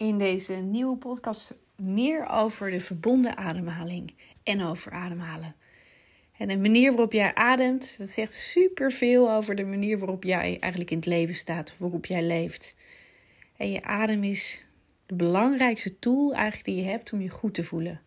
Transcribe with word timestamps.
in 0.00 0.18
deze 0.18 0.52
nieuwe 0.52 0.96
podcast 0.96 1.54
meer 1.76 2.28
over 2.28 2.70
de 2.70 2.80
verbonden 2.80 3.36
ademhaling 3.36 4.14
en 4.42 4.62
over 4.62 4.92
ademhalen. 4.92 5.54
En 6.36 6.48
de 6.48 6.56
manier 6.56 6.90
waarop 6.90 7.12
jij 7.12 7.34
ademt, 7.34 7.98
dat 7.98 8.08
zegt 8.08 8.32
superveel 8.32 9.32
over 9.32 9.54
de 9.54 9.64
manier 9.64 9.98
waarop 9.98 10.24
jij 10.24 10.56
eigenlijk 10.60 10.90
in 10.90 10.96
het 10.96 11.06
leven 11.06 11.34
staat, 11.34 11.74
waarop 11.76 12.06
jij 12.06 12.22
leeft. 12.22 12.76
En 13.56 13.72
je 13.72 13.82
adem 13.82 14.24
is 14.24 14.64
de 15.06 15.14
belangrijkste 15.14 15.98
tool 15.98 16.34
eigenlijk 16.34 16.64
die 16.64 16.76
je 16.76 16.90
hebt 16.90 17.12
om 17.12 17.20
je 17.20 17.28
goed 17.28 17.54
te 17.54 17.64
voelen. 17.64 18.00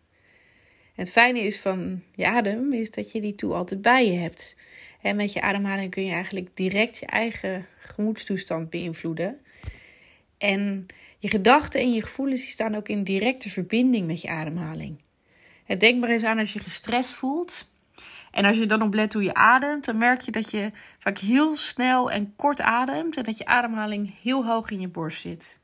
En 0.94 1.02
het 1.02 1.10
fijne 1.10 1.40
is 1.40 1.60
van 1.60 2.02
je 2.14 2.26
adem 2.26 2.72
is 2.72 2.90
dat 2.90 3.12
je 3.12 3.20
die 3.20 3.34
tool 3.34 3.56
altijd 3.56 3.82
bij 3.82 4.06
je 4.06 4.18
hebt. 4.18 4.56
En 5.00 5.16
met 5.16 5.32
je 5.32 5.40
ademhaling 5.40 5.90
kun 5.90 6.04
je 6.04 6.12
eigenlijk 6.12 6.48
direct 6.54 6.98
je 6.98 7.06
eigen 7.06 7.66
gemoedstoestand 7.78 8.70
beïnvloeden. 8.70 9.40
En 10.38 10.86
je 11.24 11.30
gedachten 11.30 11.80
en 11.80 11.92
je 11.92 12.02
gevoelens 12.02 12.50
staan 12.50 12.74
ook 12.74 12.88
in 12.88 13.04
directe 13.04 13.50
verbinding 13.50 14.06
met 14.06 14.20
je 14.20 14.28
ademhaling. 14.28 15.02
En 15.66 15.78
denk 15.78 16.00
maar 16.00 16.08
eens 16.08 16.24
aan 16.24 16.38
als 16.38 16.52
je 16.52 16.60
gestrest 16.60 17.10
voelt. 17.10 17.72
En 18.30 18.44
als 18.44 18.56
je 18.56 18.66
dan 18.66 18.82
oplet 18.82 19.12
hoe 19.12 19.22
je 19.22 19.34
ademt, 19.34 19.84
dan 19.84 19.96
merk 19.96 20.20
je 20.20 20.30
dat 20.30 20.50
je 20.50 20.70
vaak 20.98 21.18
heel 21.18 21.54
snel 21.54 22.10
en 22.10 22.32
kort 22.36 22.60
ademt. 22.60 23.16
En 23.16 23.22
dat 23.22 23.38
je 23.38 23.46
ademhaling 23.46 24.14
heel 24.22 24.46
hoog 24.46 24.70
in 24.70 24.80
je 24.80 24.88
borst 24.88 25.20
zit. 25.20 25.60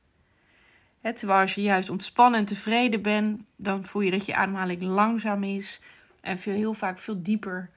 terwijl 1.03 1.41
als 1.41 1.55
je 1.55 1.63
juist 1.63 1.91
ontspannen 1.91 2.41
en 2.41 2.47
tevreden 2.47 3.03
bent, 3.03 3.41
dan 3.57 3.85
voel 3.85 4.03
je 4.03 4.11
dat 4.11 4.27
je 4.27 4.35
ademhaling 4.35 4.83
langzaam 4.83 5.45
is. 5.45 5.81
En 6.21 6.39
veel, 6.39 6.55
heel 6.55 6.75
vaak 6.75 6.99
veel 6.99 7.23
dieper, 7.23 7.71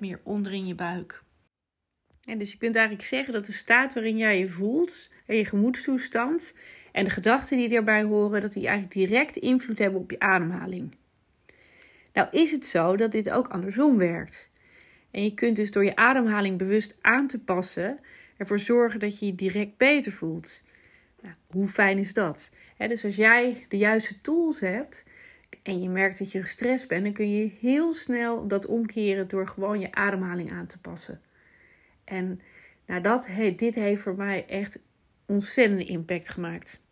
meer 0.00 0.20
onder 0.22 0.52
in 0.52 0.66
je 0.66 0.74
buik. 0.74 1.22
En 2.24 2.38
dus 2.38 2.52
je 2.52 2.58
kunt 2.58 2.76
eigenlijk 2.76 3.06
zeggen 3.06 3.32
dat 3.32 3.46
de 3.46 3.52
staat 3.52 3.94
waarin 3.94 4.16
jij 4.16 4.38
je 4.38 4.48
voelt 4.48 5.12
en 5.26 5.36
je 5.36 5.44
gemoedstoestand 5.44 6.54
en 6.96 7.04
de 7.04 7.10
gedachten 7.10 7.56
die 7.56 7.68
daarbij 7.68 8.02
horen, 8.02 8.40
dat 8.40 8.52
die 8.52 8.66
eigenlijk 8.66 8.94
direct 8.94 9.36
invloed 9.36 9.78
hebben 9.78 10.00
op 10.00 10.10
je 10.10 10.18
ademhaling. 10.18 10.94
Nou 12.12 12.28
is 12.30 12.50
het 12.50 12.66
zo 12.66 12.96
dat 12.96 13.12
dit 13.12 13.30
ook 13.30 13.48
andersom 13.48 13.98
werkt. 13.98 14.50
En 15.10 15.24
je 15.24 15.34
kunt 15.34 15.56
dus 15.56 15.70
door 15.70 15.84
je 15.84 15.96
ademhaling 15.96 16.58
bewust 16.58 16.98
aan 17.00 17.26
te 17.26 17.38
passen 17.38 17.98
ervoor 18.36 18.58
zorgen 18.58 19.00
dat 19.00 19.18
je 19.18 19.26
je 19.26 19.34
direct 19.34 19.76
beter 19.76 20.12
voelt. 20.12 20.62
Nou, 21.22 21.34
hoe 21.46 21.68
fijn 21.68 21.98
is 21.98 22.14
dat? 22.14 22.50
dus 22.76 23.04
als 23.04 23.16
jij 23.16 23.66
de 23.68 23.76
juiste 23.76 24.20
tools 24.20 24.60
hebt 24.60 25.04
en 25.62 25.82
je 25.82 25.88
merkt 25.88 26.18
dat 26.18 26.32
je 26.32 26.40
gestrest 26.40 26.88
bent, 26.88 27.04
dan 27.04 27.12
kun 27.12 27.30
je 27.30 27.50
heel 27.60 27.92
snel 27.92 28.46
dat 28.46 28.66
omkeren 28.66 29.28
door 29.28 29.48
gewoon 29.48 29.80
je 29.80 29.92
ademhaling 29.92 30.52
aan 30.52 30.66
te 30.66 30.78
passen. 30.78 31.20
En 32.04 32.40
nou, 32.86 33.00
dat, 33.00 33.28
dit 33.56 33.74
heeft 33.74 34.00
voor 34.00 34.16
mij 34.16 34.46
echt 34.46 34.78
ontzettende 35.26 35.84
impact 35.84 36.28
gemaakt. 36.28 36.84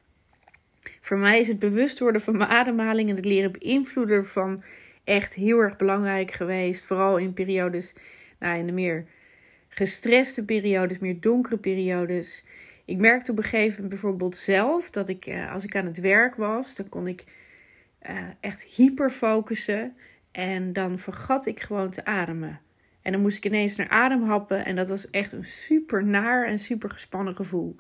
Voor 1.01 1.19
mij 1.19 1.39
is 1.39 1.49
het 1.49 1.59
bewust 1.59 1.99
worden 1.99 2.21
van 2.21 2.37
mijn 2.37 2.51
ademhaling 2.51 3.09
en 3.09 3.17
het 3.17 3.25
leren 3.25 3.53
beïnvloeden 3.53 4.17
ervan 4.17 4.63
echt 5.05 5.35
heel 5.35 5.59
erg 5.59 5.77
belangrijk 5.77 6.31
geweest. 6.31 6.85
Vooral 6.85 7.19
in 7.19 7.33
periodes, 7.33 7.95
nou, 8.39 8.59
in 8.59 8.67
de 8.67 8.73
meer 8.73 9.07
gestreste 9.69 10.45
periodes, 10.45 10.99
meer 10.99 11.21
donkere 11.21 11.57
periodes. 11.57 12.47
Ik 12.85 12.99
merkte 12.99 13.31
op 13.31 13.39
een 13.39 13.45
gegeven 13.45 13.73
moment 13.73 13.89
bijvoorbeeld 13.89 14.37
zelf 14.37 14.91
dat 14.91 15.09
ik, 15.09 15.27
eh, 15.27 15.53
als 15.53 15.65
ik 15.65 15.77
aan 15.77 15.87
het 15.87 16.01
werk 16.01 16.35
was, 16.35 16.75
dan 16.75 16.89
kon 16.89 17.07
ik 17.07 17.25
uh, 18.09 18.19
echt 18.41 18.63
hyper 18.63 19.11
focussen. 19.11 19.97
En 20.31 20.73
dan 20.73 20.99
vergat 20.99 21.47
ik 21.47 21.61
gewoon 21.61 21.91
te 21.91 22.05
ademen. 22.05 22.61
En 23.03 23.13
dan 23.13 23.21
moest 23.21 23.37
ik 23.37 23.45
ineens 23.45 23.77
naar 23.77 23.89
adem 23.89 24.23
happen. 24.23 24.65
En 24.65 24.77
dat 24.77 24.89
was 24.89 25.11
echt 25.11 25.33
een 25.33 25.45
super 25.45 26.05
naar 26.05 26.47
en 26.47 26.59
super 26.59 26.91
gespannen 26.91 27.37
gevoel. 27.37 27.77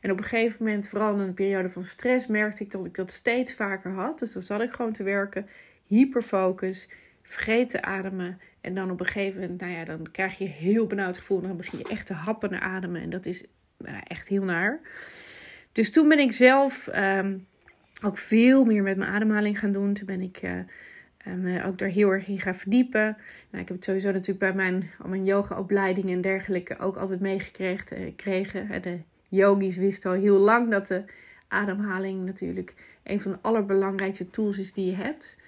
En 0.00 0.10
op 0.10 0.18
een 0.18 0.24
gegeven 0.24 0.64
moment, 0.64 0.88
vooral 0.88 1.14
in 1.14 1.20
een 1.20 1.34
periode 1.34 1.68
van 1.68 1.82
stress, 1.82 2.26
merkte 2.26 2.64
ik 2.64 2.70
dat 2.70 2.86
ik 2.86 2.94
dat 2.94 3.10
steeds 3.10 3.54
vaker 3.54 3.90
had. 3.90 4.18
Dus 4.18 4.32
dan 4.32 4.42
zat 4.42 4.60
ik 4.60 4.72
gewoon 4.72 4.92
te 4.92 5.02
werken, 5.02 5.46
hyperfocus, 5.86 6.88
vergeet 7.22 7.68
te 7.68 7.82
ademen. 7.82 8.40
En 8.60 8.74
dan 8.74 8.90
op 8.90 9.00
een 9.00 9.06
gegeven 9.06 9.40
moment, 9.40 9.60
nou 9.60 9.72
ja, 9.72 9.84
dan 9.84 10.10
krijg 10.10 10.38
je 10.38 10.44
een 10.44 10.50
heel 10.50 10.86
benauwd 10.86 11.18
gevoel. 11.18 11.40
Dan 11.40 11.56
begin 11.56 11.78
je 11.78 11.88
echt 11.88 12.06
te 12.06 12.12
happen 12.12 12.50
naar 12.50 12.60
ademen. 12.60 13.02
En 13.02 13.10
dat 13.10 13.26
is 13.26 13.44
nou, 13.76 14.00
echt 14.04 14.28
heel 14.28 14.44
naar. 14.44 14.80
Dus 15.72 15.90
toen 15.90 16.08
ben 16.08 16.18
ik 16.18 16.32
zelf 16.32 16.88
ehm, 16.88 17.38
ook 18.04 18.18
veel 18.18 18.64
meer 18.64 18.82
met 18.82 18.96
mijn 18.96 19.10
ademhaling 19.10 19.58
gaan 19.58 19.72
doen. 19.72 19.94
Toen 19.94 20.06
ben 20.06 20.20
ik 20.20 20.42
uh, 20.42 21.66
ook 21.66 21.78
daar 21.78 21.88
heel 21.88 22.10
erg 22.10 22.28
in 22.28 22.40
gaan 22.40 22.54
verdiepen. 22.54 23.16
Nou, 23.50 23.62
ik 23.62 23.68
heb 23.68 23.76
het 23.76 23.84
sowieso 23.84 24.12
natuurlijk 24.12 24.38
bij 24.38 24.54
mijn, 24.54 24.90
al 24.98 25.08
mijn 25.08 25.24
yogaopleidingen 25.24 26.14
en 26.14 26.20
dergelijke 26.20 26.78
ook 26.78 26.96
altijd 26.96 27.20
meegekregen. 27.20 28.70
Eh, 28.70 28.82
de 28.82 28.98
yogis 29.28 29.76
wisten 29.76 30.10
al 30.10 30.16
heel 30.16 30.38
lang 30.38 30.70
dat 30.70 30.86
de 30.86 31.04
ademhaling 31.48 32.24
natuurlijk 32.24 32.74
een 33.02 33.20
van 33.20 33.32
de 33.32 33.38
allerbelangrijkste 33.40 34.30
tools 34.30 34.58
is 34.58 34.72
die 34.72 34.86
je 34.86 34.96
hebt. 34.96 35.38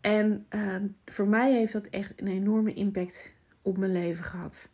En 0.00 0.46
ehm, 0.48 0.86
voor 1.04 1.26
mij 1.26 1.52
heeft 1.52 1.72
dat 1.72 1.86
echt 1.86 2.20
een 2.20 2.26
enorme 2.26 2.72
impact 2.72 3.34
op 3.62 3.78
mijn 3.78 3.92
leven 3.92 4.24
gehad. 4.24 4.70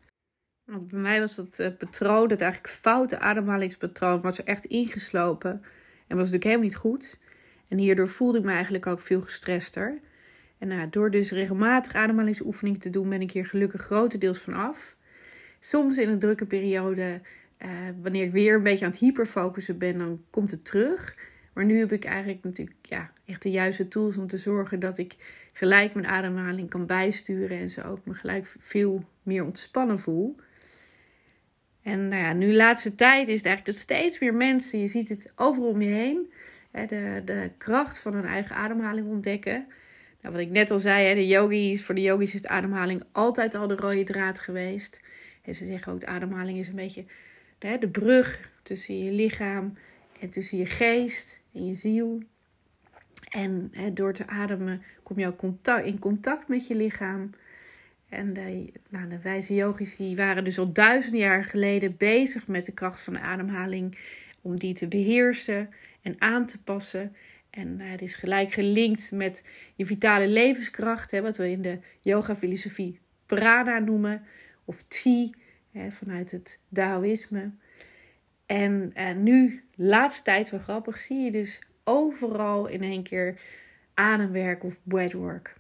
Want 0.65 0.89
bij 0.89 1.01
mij 1.01 1.21
was 1.21 1.35
dat 1.35 1.59
uh, 1.59 1.69
patroon, 1.79 2.29
dat 2.29 2.41
eigenlijk 2.41 2.73
foute 2.73 3.19
ademhalingspatroon, 3.19 4.21
was 4.21 4.39
er 4.39 4.45
echt 4.45 4.65
ingeslopen. 4.65 5.51
En 6.07 6.17
was 6.17 6.31
natuurlijk 6.31 6.45
helemaal 6.45 6.65
niet 6.65 6.77
goed. 6.77 7.21
En 7.69 7.79
hierdoor 7.79 8.09
voelde 8.09 8.39
ik 8.39 8.45
me 8.45 8.53
eigenlijk 8.53 8.87
ook 8.87 9.01
veel 9.01 9.21
gestrester. 9.21 10.01
En 10.59 10.69
nou, 10.69 10.89
door 10.91 11.11
dus 11.11 11.31
regelmatig 11.31 11.95
ademhalingsoefeningen 11.95 12.81
te 12.81 12.91
doen, 12.91 13.09
ben 13.09 13.21
ik 13.21 13.31
hier 13.31 13.47
gelukkig 13.47 13.83
grotendeels 13.83 14.39
van 14.39 14.55
af. 14.55 14.97
Soms 15.59 15.99
in 15.99 16.09
een 16.09 16.19
drukke 16.19 16.47
periode 16.47 17.21
uh, 17.59 17.71
wanneer 18.03 18.25
ik 18.25 18.33
weer 18.33 18.55
een 18.55 18.63
beetje 18.63 18.85
aan 18.85 18.91
het 18.91 19.01
hyperfocussen 19.01 19.79
ben, 19.79 19.99
dan 19.99 20.25
komt 20.31 20.51
het 20.51 20.65
terug. 20.65 21.15
Maar 21.53 21.65
nu 21.65 21.79
heb 21.79 21.93
ik 21.93 22.05
eigenlijk 22.05 22.45
natuurlijk 22.45 22.77
ja, 22.83 23.11
echt 23.25 23.43
de 23.43 23.51
juiste 23.51 23.89
tools 23.89 24.17
om 24.17 24.27
te 24.27 24.39
zorgen 24.39 24.81
dat 24.81 24.99
ik 24.99 25.17
gelijk 25.53 25.95
mijn 25.95 26.07
ademhaling 26.07 26.71
kan 26.71 26.87
bijsturen 26.87 27.59
en 27.59 27.71
ze 27.71 27.85
ook 27.85 28.05
me 28.05 28.15
gelijk 28.15 28.55
veel 28.59 29.05
meer 29.23 29.45
ontspannen 29.45 29.99
voel. 29.99 30.37
En 31.83 32.09
nou 32.09 32.23
ja, 32.23 32.33
nu 32.33 32.47
de 32.47 32.57
laatste 32.57 32.95
tijd 32.95 33.29
is 33.29 33.37
het 33.37 33.47
eigenlijk 33.47 33.67
dat 33.77 33.85
steeds 33.87 34.19
meer 34.19 34.35
mensen, 34.35 34.81
je 34.81 34.87
ziet 34.87 35.09
het 35.09 35.33
overal 35.37 35.69
om 35.69 35.83
je 35.83 35.89
heen, 35.89 36.33
de, 36.71 37.23
de 37.25 37.51
kracht 37.59 37.99
van 37.99 38.15
hun 38.15 38.25
eigen 38.25 38.57
ademhaling 38.57 39.07
ontdekken. 39.07 39.67
Nou, 40.21 40.35
wat 40.35 40.45
ik 40.45 40.51
net 40.51 40.71
al 40.71 40.79
zei, 40.79 41.07
hè, 41.07 41.15
de 41.15 41.27
yogis, 41.27 41.85
voor 41.85 41.95
de 41.95 42.01
yogis 42.01 42.35
is 42.35 42.43
de 42.43 42.49
ademhaling 42.49 43.03
altijd 43.13 43.55
al 43.55 43.67
de 43.67 43.77
rode 43.77 44.05
draad 44.05 44.39
geweest. 44.39 45.05
En 45.43 45.55
ze 45.55 45.65
zeggen 45.65 45.93
ook, 45.93 46.01
de 46.01 46.07
ademhaling 46.07 46.59
is 46.59 46.69
een 46.69 46.75
beetje 46.75 47.05
de 47.65 47.89
brug 47.89 48.51
tussen 48.63 49.05
je 49.05 49.13
lichaam 49.13 49.75
en 50.21 50.31
tussen 50.31 50.59
je 50.59 50.67
geest 50.67 51.43
en 51.53 51.67
je 51.67 51.75
ziel. 51.75 52.23
En 53.31 53.73
door 53.93 54.13
te 54.13 54.27
ademen 54.27 54.83
kom 55.03 55.19
je 55.19 55.35
in 55.85 55.99
contact 55.99 56.49
met 56.49 56.67
je 56.67 56.75
lichaam. 56.75 57.31
En 58.09 58.33
de, 58.33 58.73
nou, 58.89 59.09
de 59.09 59.21
wijze 59.21 59.55
yogis 59.55 59.97
die 59.97 60.17
waren 60.17 60.45
dus 60.45 60.59
al 60.59 60.73
duizenden 60.73 61.21
jaar 61.21 61.45
geleden 61.45 61.97
bezig 61.97 62.47
met 62.47 62.67
de 62.67 62.73
kracht 62.73 63.01
van 63.01 63.13
de 63.13 63.21
ademhaling. 63.21 63.99
Om 64.41 64.59
die 64.59 64.75
te 64.75 64.89
beheersen 64.89 65.71
en 66.03 66.17
aan 66.19 66.47
te 66.47 66.63
passen. 66.63 67.17
En 67.51 67.81
uh, 67.81 67.91
het 67.91 68.03
is 68.03 68.15
gelijk 68.15 68.53
gelinkt 68.53 69.13
met 69.13 69.45
je 69.75 69.87
vitale 69.87 70.29
levenskracht. 70.29 71.11
Hè, 71.11 71.23
wat 71.23 71.37
we 71.37 71.51
in 71.51 71.63
de 71.63 71.79
yoga-filosofie 72.01 72.99
prana 73.27 73.79
noemen. 73.79 74.23
Of 74.65 74.85
chi 74.89 75.35
vanuit 75.91 76.31
het 76.31 76.61
Taoïsme. 76.73 77.51
En, 78.47 78.91
en 78.95 79.23
nu, 79.23 79.65
laatste 79.75 80.23
tijd 80.23 80.51
wel 80.51 80.61
grappig, 80.61 80.99
zie 80.99 81.21
je 81.21 81.31
dus 81.31 81.63
overal 81.85 82.67
in 82.67 82.83
één 82.83 83.03
keer 83.03 83.41
ademwerk 83.95 84.65
of 84.65 84.79
breathwork. 84.83 85.57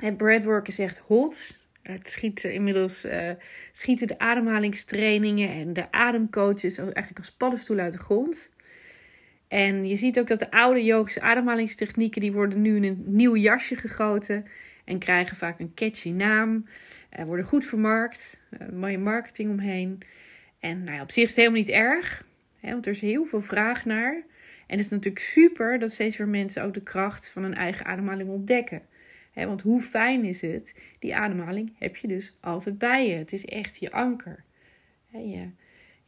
En 0.00 0.16
breathwork 0.16 0.68
is 0.68 0.78
echt 0.78 0.98
hot. 0.98 1.66
Het 1.82 2.08
schiet 2.08 2.44
inmiddels 2.44 3.04
uh, 3.04 3.30
schieten 3.72 4.06
de 4.06 4.18
ademhalingstrainingen 4.18 5.48
en 5.48 5.72
de 5.72 5.92
ademcoaches 5.92 6.78
eigenlijk 6.78 7.18
als 7.18 7.32
paddenstoel 7.32 7.78
uit 7.78 7.92
de 7.92 7.98
grond. 7.98 8.52
En 9.48 9.88
je 9.88 9.96
ziet 9.96 10.18
ook 10.18 10.26
dat 10.26 10.38
de 10.38 10.50
oude 10.50 10.84
yogische 10.84 11.20
ademhalingstechnieken 11.20 12.20
die 12.20 12.32
worden 12.32 12.62
nu 12.62 12.76
in 12.76 12.84
een 12.84 13.04
nieuw 13.06 13.36
jasje 13.36 13.76
gegoten 13.76 14.46
en 14.88 14.98
krijgen 14.98 15.36
vaak 15.36 15.58
een 15.58 15.74
catchy 15.74 16.10
naam. 16.10 16.66
Uh, 17.18 17.24
worden 17.24 17.44
goed 17.44 17.64
vermarkt, 17.64 18.40
uh, 18.50 18.68
mooie 18.68 18.98
marketing 18.98 19.50
omheen. 19.50 20.00
En 20.60 20.84
nou 20.84 20.96
ja, 20.96 21.02
op 21.02 21.10
zich 21.10 21.22
is 21.22 21.28
het 21.28 21.38
helemaal 21.38 21.58
niet 21.58 21.68
erg, 21.68 22.24
hè, 22.60 22.70
want 22.70 22.86
er 22.86 22.92
is 22.92 23.00
heel 23.00 23.24
veel 23.24 23.40
vraag 23.40 23.84
naar. 23.84 24.14
En 24.66 24.76
het 24.76 24.84
is 24.84 24.90
natuurlijk 24.90 25.24
super 25.24 25.78
dat 25.78 25.90
steeds 25.90 26.16
meer 26.16 26.28
mensen 26.28 26.62
ook 26.62 26.74
de 26.74 26.82
kracht 26.82 27.30
van 27.30 27.42
hun 27.42 27.54
eigen 27.54 27.86
ademhaling 27.86 28.28
ontdekken. 28.28 28.82
Want 29.34 29.62
hoe 29.62 29.80
fijn 29.80 30.24
is 30.24 30.40
het? 30.40 30.82
Die 30.98 31.16
ademhaling 31.16 31.74
heb 31.78 31.96
je 31.96 32.08
dus 32.08 32.36
altijd 32.40 32.78
bij 32.78 33.08
je. 33.08 33.14
Het 33.14 33.32
is 33.32 33.44
echt 33.44 33.78
je 33.78 33.92
anker. 33.92 34.44
Je, 35.10 35.50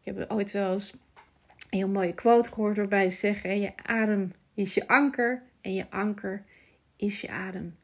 ik 0.02 0.14
heb 0.14 0.30
ooit 0.30 0.50
wel 0.50 0.72
eens 0.72 0.92
een 0.92 1.78
heel 1.78 1.88
mooie 1.88 2.14
quote 2.14 2.52
gehoord 2.52 2.76
waarbij 2.76 3.10
ze 3.10 3.18
zeggen: 3.18 3.60
je 3.60 3.72
adem 3.76 4.32
is 4.54 4.74
je 4.74 4.88
anker 4.88 5.42
en 5.60 5.74
je 5.74 5.90
anker 5.90 6.44
is 6.96 7.20
je 7.20 7.28
adem. 7.28 7.76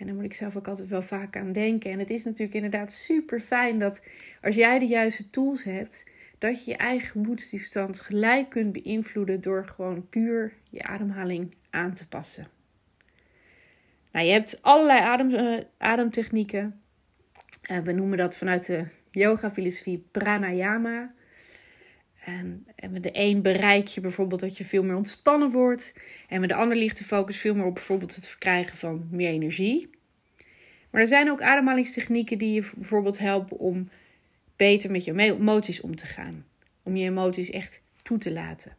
En 0.00 0.06
daar 0.06 0.14
moet 0.14 0.24
ik 0.24 0.34
zelf 0.34 0.56
ook 0.56 0.68
altijd 0.68 0.88
wel 0.88 1.02
vaak 1.02 1.36
aan 1.36 1.52
denken. 1.52 1.90
En 1.90 1.98
het 1.98 2.10
is 2.10 2.24
natuurlijk 2.24 2.54
inderdaad 2.54 2.92
super 2.92 3.40
fijn 3.40 3.78
dat 3.78 4.02
als 4.42 4.54
jij 4.54 4.78
de 4.78 4.86
juiste 4.86 5.30
tools 5.30 5.64
hebt, 5.64 6.06
dat 6.38 6.64
je 6.64 6.70
je 6.70 6.76
eigen 6.76 7.08
gemoedstoestand 7.08 8.00
gelijk 8.00 8.48
kunt 8.48 8.72
beïnvloeden 8.72 9.40
door 9.40 9.66
gewoon 9.66 10.08
puur 10.08 10.52
je 10.70 10.82
ademhaling 10.82 11.54
aan 11.70 11.92
te 11.92 12.08
passen. 12.08 12.44
Nou, 14.12 14.26
je 14.26 14.32
hebt 14.32 14.62
allerlei 14.62 15.00
adem, 15.00 15.30
uh, 15.30 15.60
ademtechnieken. 15.78 16.80
Uh, 17.70 17.78
we 17.78 17.92
noemen 17.92 18.18
dat 18.18 18.36
vanuit 18.36 18.66
de 18.66 18.84
yoga-filosofie 19.10 20.04
pranayama. 20.10 21.14
En, 22.24 22.66
en, 22.74 22.92
met 22.92 23.02
de 23.02 23.10
een 23.12 23.42
bereik 23.42 23.86
je 23.86 24.00
bijvoorbeeld 24.00 24.40
dat 24.40 24.56
je 24.56 24.64
veel 24.64 24.82
meer 24.82 24.96
ontspannen 24.96 25.50
wordt. 25.50 26.00
En 26.28 26.40
met 26.40 26.48
de 26.48 26.54
ander 26.54 26.76
ligt 26.76 26.98
de 26.98 27.04
focus 27.04 27.38
veel 27.38 27.54
meer 27.54 27.64
op 27.64 27.74
bijvoorbeeld 27.74 28.14
het 28.14 28.28
verkrijgen 28.28 28.76
van 28.76 29.08
meer 29.10 29.28
energie. 29.28 29.90
Maar 30.90 31.00
er 31.00 31.06
zijn 31.06 31.30
ook 31.30 31.42
ademhalingstechnieken 31.42 32.38
die 32.38 32.52
je 32.52 32.70
bijvoorbeeld 32.76 33.18
helpen 33.18 33.58
om 33.58 33.88
beter 34.56 34.90
met 34.90 35.04
je 35.04 35.18
emoties 35.18 35.80
om 35.80 35.96
te 35.96 36.06
gaan. 36.06 36.46
Om 36.82 36.96
je 36.96 37.04
emoties 37.04 37.50
echt 37.50 37.82
toe 38.02 38.18
te 38.18 38.32
laten. 38.32 38.76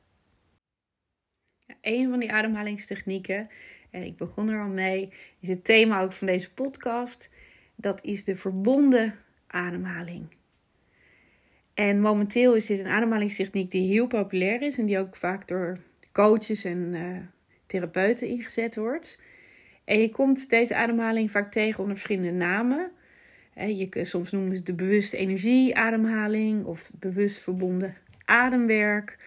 Ja, 1.65 1.75
een 1.81 2.09
van 2.09 2.19
die 2.19 2.31
ademhalingstechnieken, 2.31 3.49
en 3.89 4.03
ik 4.03 4.17
begon 4.17 4.49
er 4.49 4.61
al 4.61 4.69
mee, 4.69 5.09
is 5.39 5.49
het 5.49 5.63
thema 5.63 6.01
ook 6.01 6.13
van 6.13 6.27
deze 6.27 6.53
podcast. 6.53 7.29
Dat 7.75 8.03
is 8.03 8.23
de 8.23 8.35
verbonden 8.35 9.19
ademhaling. 9.47 10.27
En 11.81 11.99
momenteel 11.99 12.55
is 12.55 12.65
dit 12.65 12.79
een 12.79 12.87
ademhalingstechniek 12.87 13.71
die 13.71 13.87
heel 13.87 14.07
populair 14.07 14.61
is 14.61 14.77
en 14.77 14.85
die 14.85 14.99
ook 14.99 15.15
vaak 15.15 15.47
door 15.47 15.77
coaches 16.11 16.63
en 16.63 16.93
uh, 16.93 17.17
therapeuten 17.65 18.27
ingezet 18.27 18.75
wordt. 18.75 19.21
En 19.83 19.99
je 19.99 20.09
komt 20.09 20.49
deze 20.49 20.75
ademhaling 20.75 21.31
vaak 21.31 21.51
tegen 21.51 21.79
onder 21.79 21.95
verschillende 21.95 22.31
namen. 22.31 22.91
Je, 23.55 23.89
soms 24.01 24.31
noemen 24.31 24.55
ze 24.55 24.63
de 24.63 24.73
bewuste 24.73 25.17
energieademhaling 25.17 26.65
of 26.65 26.91
bewust 26.99 27.39
verbonden 27.39 27.95
ademwerk. 28.25 29.17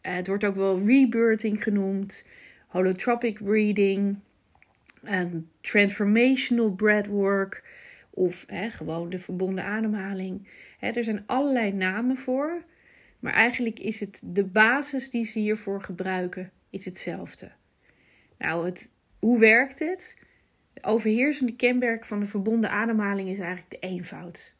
Eh, 0.00 0.14
het 0.14 0.26
wordt 0.26 0.44
ook 0.44 0.56
wel 0.56 0.80
rebirthing 0.86 1.62
genoemd, 1.62 2.28
holotropic 2.66 3.44
breathing, 3.44 4.16
transformational 5.60 6.70
breathwork 6.70 7.62
of 8.14 8.46
gewoon 8.48 9.10
de 9.10 9.18
verbonden 9.18 9.64
ademhaling. 9.64 10.48
er 10.80 11.04
zijn 11.04 11.22
allerlei 11.26 11.72
namen 11.72 12.16
voor, 12.16 12.64
maar 13.18 13.32
eigenlijk 13.32 13.78
is 13.78 14.00
het 14.00 14.20
de 14.24 14.44
basis 14.44 15.10
die 15.10 15.24
ze 15.24 15.38
hiervoor 15.38 15.82
gebruiken, 15.82 16.50
is 16.70 16.84
hetzelfde. 16.84 17.50
Nou, 18.38 18.66
het, 18.66 18.90
hoe 19.18 19.38
werkt 19.38 19.78
het? 19.78 20.16
overheersende 20.84 21.56
kenmerk 21.56 22.04
van 22.04 22.20
de 22.20 22.26
verbonden 22.26 22.70
ademhaling 22.70 23.28
is 23.28 23.38
eigenlijk 23.38 23.70
de 23.70 23.78
eenvoud. 23.78 24.54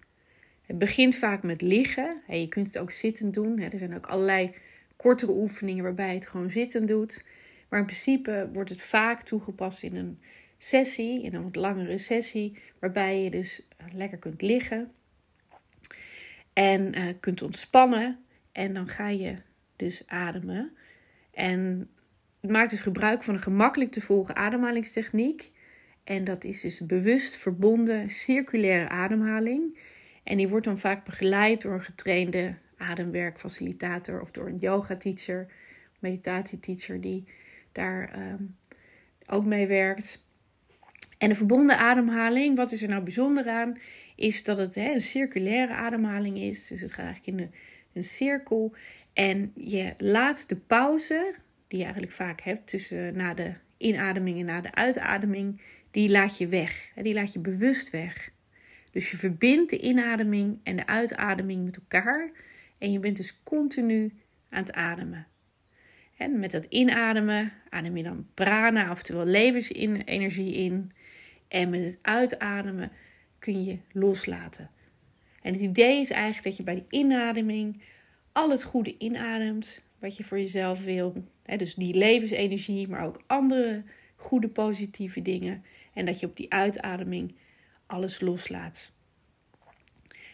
Het 0.62 0.78
begint 0.78 1.14
vaak 1.14 1.42
met 1.42 1.62
liggen. 1.62 2.22
Je 2.28 2.48
kunt 2.48 2.66
het 2.66 2.78
ook 2.78 2.90
zittend 2.90 3.34
doen. 3.34 3.58
Er 3.58 3.78
zijn 3.78 3.94
ook 3.94 4.06
allerlei 4.06 4.54
kortere 4.96 5.32
oefeningen 5.32 5.84
waarbij 5.84 6.14
het 6.14 6.26
gewoon 6.26 6.50
zittend 6.50 6.88
doet. 6.88 7.24
Maar 7.68 7.78
in 7.78 7.86
principe 7.86 8.48
wordt 8.52 8.70
het 8.70 8.82
vaak 8.82 9.22
toegepast 9.22 9.82
in 9.82 9.96
een 9.96 10.18
sessie, 10.64 11.22
in 11.22 11.34
een 11.34 11.42
wat 11.42 11.56
langere 11.56 11.98
sessie, 11.98 12.62
waarbij 12.78 13.22
je 13.22 13.30
dus 13.30 13.62
lekker 13.92 14.18
kunt 14.18 14.42
liggen 14.42 14.92
en 16.52 16.98
uh, 16.98 17.08
kunt 17.20 17.42
ontspannen. 17.42 18.18
En 18.52 18.74
dan 18.74 18.88
ga 18.88 19.08
je 19.08 19.36
dus 19.76 20.02
ademen. 20.06 20.72
En 21.30 21.90
het 22.40 22.50
maakt 22.50 22.70
dus 22.70 22.80
gebruik 22.80 23.22
van 23.22 23.34
een 23.34 23.40
gemakkelijk 23.40 23.90
te 23.90 24.00
volgen 24.00 24.36
ademhalingstechniek. 24.36 25.52
En 26.04 26.24
dat 26.24 26.44
is 26.44 26.60
dus 26.60 26.86
bewust 26.86 27.36
verbonden 27.36 28.10
circulaire 28.10 28.88
ademhaling. 28.88 29.78
En 30.22 30.36
die 30.36 30.48
wordt 30.48 30.64
dan 30.64 30.78
vaak 30.78 31.04
begeleid 31.04 31.62
door 31.62 31.72
een 31.72 31.82
getrainde 31.82 32.54
ademwerkfacilitator 32.76 34.20
of 34.20 34.30
door 34.30 34.46
een 34.46 34.58
yoga-teacher, 34.58 35.46
meditatieteacher 35.98 37.00
die 37.00 37.24
daar 37.72 38.10
ehm, 38.12 38.44
ook 39.26 39.44
mee 39.44 39.66
werkt. 39.66 40.23
En 41.24 41.30
de 41.30 41.36
verbonden 41.36 41.78
ademhaling, 41.78 42.56
wat 42.56 42.72
is 42.72 42.82
er 42.82 42.88
nou 42.88 43.02
bijzonder 43.02 43.48
aan? 43.48 43.78
Is 44.16 44.42
dat 44.42 44.56
het 44.56 44.74
hè, 44.74 44.92
een 44.92 45.00
circulaire 45.00 45.72
ademhaling 45.72 46.38
is. 46.38 46.66
Dus 46.66 46.80
het 46.80 46.92
gaat 46.92 47.04
eigenlijk 47.04 47.38
in 47.38 47.44
een, 47.44 47.54
een 47.92 48.02
cirkel. 48.02 48.74
En 49.12 49.52
je 49.54 49.94
laat 49.98 50.48
de 50.48 50.56
pauze, 50.56 51.34
die 51.68 51.78
je 51.78 51.84
eigenlijk 51.84 52.14
vaak 52.14 52.40
hebt 52.40 52.66
tussen 52.66 53.16
na 53.16 53.34
de 53.34 53.52
inademing 53.76 54.38
en 54.38 54.44
na 54.44 54.60
de 54.60 54.74
uitademing, 54.74 55.60
die 55.90 56.10
laat 56.10 56.38
je 56.38 56.46
weg. 56.46 56.90
Die 56.94 57.14
laat 57.14 57.32
je 57.32 57.38
bewust 57.38 57.90
weg. 57.90 58.30
Dus 58.90 59.10
je 59.10 59.16
verbindt 59.16 59.70
de 59.70 59.80
inademing 59.80 60.58
en 60.62 60.76
de 60.76 60.86
uitademing 60.86 61.64
met 61.64 61.76
elkaar. 61.76 62.30
En 62.78 62.92
je 62.92 62.98
bent 62.98 63.16
dus 63.16 63.42
continu 63.42 64.12
aan 64.48 64.62
het 64.62 64.72
ademen. 64.72 65.26
En 66.16 66.38
met 66.38 66.50
dat 66.50 66.64
inademen 66.64 67.52
adem 67.68 67.96
je 67.96 68.02
dan 68.02 68.26
prana, 68.34 68.90
oftewel 68.90 69.24
levensenergie 69.24 70.54
in. 70.54 70.92
En 71.54 71.70
met 71.70 71.84
het 71.84 71.98
uitademen 72.02 72.92
kun 73.38 73.64
je 73.64 73.78
loslaten. 73.92 74.70
En 75.42 75.52
het 75.52 75.62
idee 75.62 76.00
is 76.00 76.10
eigenlijk 76.10 76.44
dat 76.44 76.56
je 76.56 76.62
bij 76.62 76.74
de 76.74 76.84
inademing 76.88 77.82
al 78.32 78.50
het 78.50 78.62
goede 78.62 78.94
inademt 78.98 79.82
wat 79.98 80.16
je 80.16 80.24
voor 80.24 80.38
jezelf 80.38 80.84
wil. 80.84 81.24
Dus 81.56 81.74
die 81.74 81.94
levensenergie, 81.94 82.88
maar 82.88 83.04
ook 83.04 83.22
andere 83.26 83.82
goede 84.16 84.48
positieve 84.48 85.22
dingen. 85.22 85.64
En 85.92 86.06
dat 86.06 86.20
je 86.20 86.26
op 86.26 86.36
die 86.36 86.52
uitademing 86.52 87.34
alles 87.86 88.20
loslaat. 88.20 88.92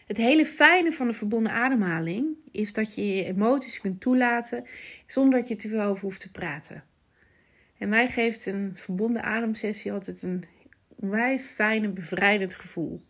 Het 0.07 0.17
hele 0.17 0.45
fijne 0.45 0.91
van 0.91 1.07
de 1.07 1.13
verbonden 1.13 1.51
ademhaling 1.51 2.27
is 2.51 2.73
dat 2.73 2.95
je 2.95 3.15
je 3.15 3.25
emoties 3.25 3.81
kunt 3.81 4.01
toelaten 4.01 4.65
zonder 5.05 5.39
dat 5.39 5.47
je 5.47 5.55
te 5.55 5.67
veel 5.67 5.81
over 5.81 6.03
hoeft 6.03 6.19
te 6.19 6.31
praten. 6.31 6.83
En 7.77 7.89
mij 7.89 8.09
geeft 8.09 8.45
een 8.45 8.71
verbonden 8.75 9.23
ademsessie 9.23 9.91
altijd 9.91 10.21
een 10.21 10.43
onwijs 11.01 11.41
fijn 11.41 11.83
en 11.83 11.93
bevrijdend 11.93 12.55
gevoel. 12.55 13.01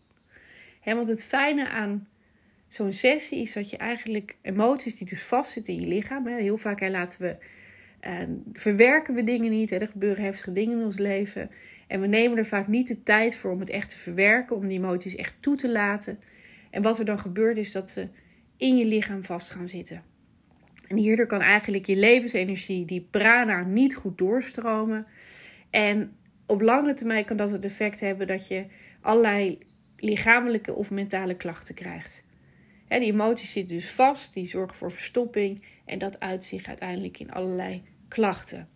want 0.84 1.08
het 1.08 1.24
fijne 1.24 1.68
aan 1.68 2.08
zo'n 2.68 2.92
sessie 2.92 3.40
is 3.40 3.52
dat 3.52 3.70
je 3.70 3.76
eigenlijk 3.76 4.36
emoties 4.42 4.96
die 4.96 5.08
dus 5.08 5.22
vastzitten 5.22 5.74
in 5.74 5.80
je 5.80 5.86
lichaam. 5.86 6.26
heel 6.26 6.58
vaak 6.58 6.88
laten 6.88 7.22
we, 7.22 7.36
uh, 8.06 8.18
verwerken 8.52 9.14
we 9.14 9.24
dingen 9.24 9.50
niet. 9.50 9.70
er 9.70 9.86
gebeuren 9.86 10.24
heftige 10.24 10.52
dingen 10.52 10.78
in 10.78 10.84
ons 10.84 10.98
leven. 10.98 11.50
En 11.86 12.00
we 12.00 12.06
nemen 12.06 12.38
er 12.38 12.44
vaak 12.44 12.66
niet 12.66 12.88
de 12.88 13.02
tijd 13.02 13.36
voor 13.36 13.50
om 13.50 13.60
het 13.60 13.70
echt 13.70 13.88
te 13.90 13.98
verwerken, 13.98 14.56
om 14.56 14.66
die 14.66 14.78
emoties 14.78 15.16
echt 15.16 15.34
toe 15.40 15.56
te 15.56 15.70
laten. 15.70 16.18
En 16.70 16.82
wat 16.82 16.98
er 16.98 17.04
dan 17.04 17.18
gebeurt 17.18 17.56
is 17.56 17.72
dat 17.72 17.90
ze 17.90 18.08
in 18.56 18.76
je 18.76 18.84
lichaam 18.84 19.24
vast 19.24 19.50
gaan 19.50 19.68
zitten. 19.68 20.02
En 20.88 20.96
hierdoor 20.96 21.26
kan 21.26 21.40
eigenlijk 21.40 21.86
je 21.86 21.96
levensenergie, 21.96 22.84
die 22.84 23.06
prana, 23.10 23.62
niet 23.64 23.94
goed 23.94 24.18
doorstromen. 24.18 25.06
En 25.70 26.16
op 26.52 26.60
lange 26.60 26.94
termijn 26.94 27.24
kan 27.24 27.36
dat 27.36 27.50
het 27.50 27.64
effect 27.64 28.00
hebben 28.00 28.26
dat 28.26 28.48
je 28.48 28.66
allerlei 29.00 29.58
lichamelijke 29.96 30.74
of 30.74 30.90
mentale 30.90 31.36
klachten 31.36 31.74
krijgt. 31.74 32.24
die 32.88 33.00
emoties 33.00 33.52
zitten 33.52 33.76
dus 33.76 33.90
vast, 33.90 34.34
die 34.34 34.48
zorgen 34.48 34.76
voor 34.76 34.92
verstopping 34.92 35.64
en 35.84 35.98
dat 35.98 36.20
uit 36.20 36.44
zich 36.44 36.66
uiteindelijk 36.66 37.18
in 37.18 37.32
allerlei 37.32 37.82
klachten. 38.08 38.68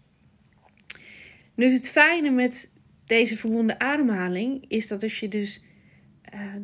Dus 1.54 1.72
het 1.72 1.88
fijne 1.88 2.30
met 2.30 2.70
deze 3.04 3.36
verbonden 3.36 3.80
ademhaling 3.80 4.64
is 4.68 4.88
dat 4.88 5.02
als 5.02 5.20
je 5.20 5.28
dus 5.28 5.62
uh, 6.34 6.54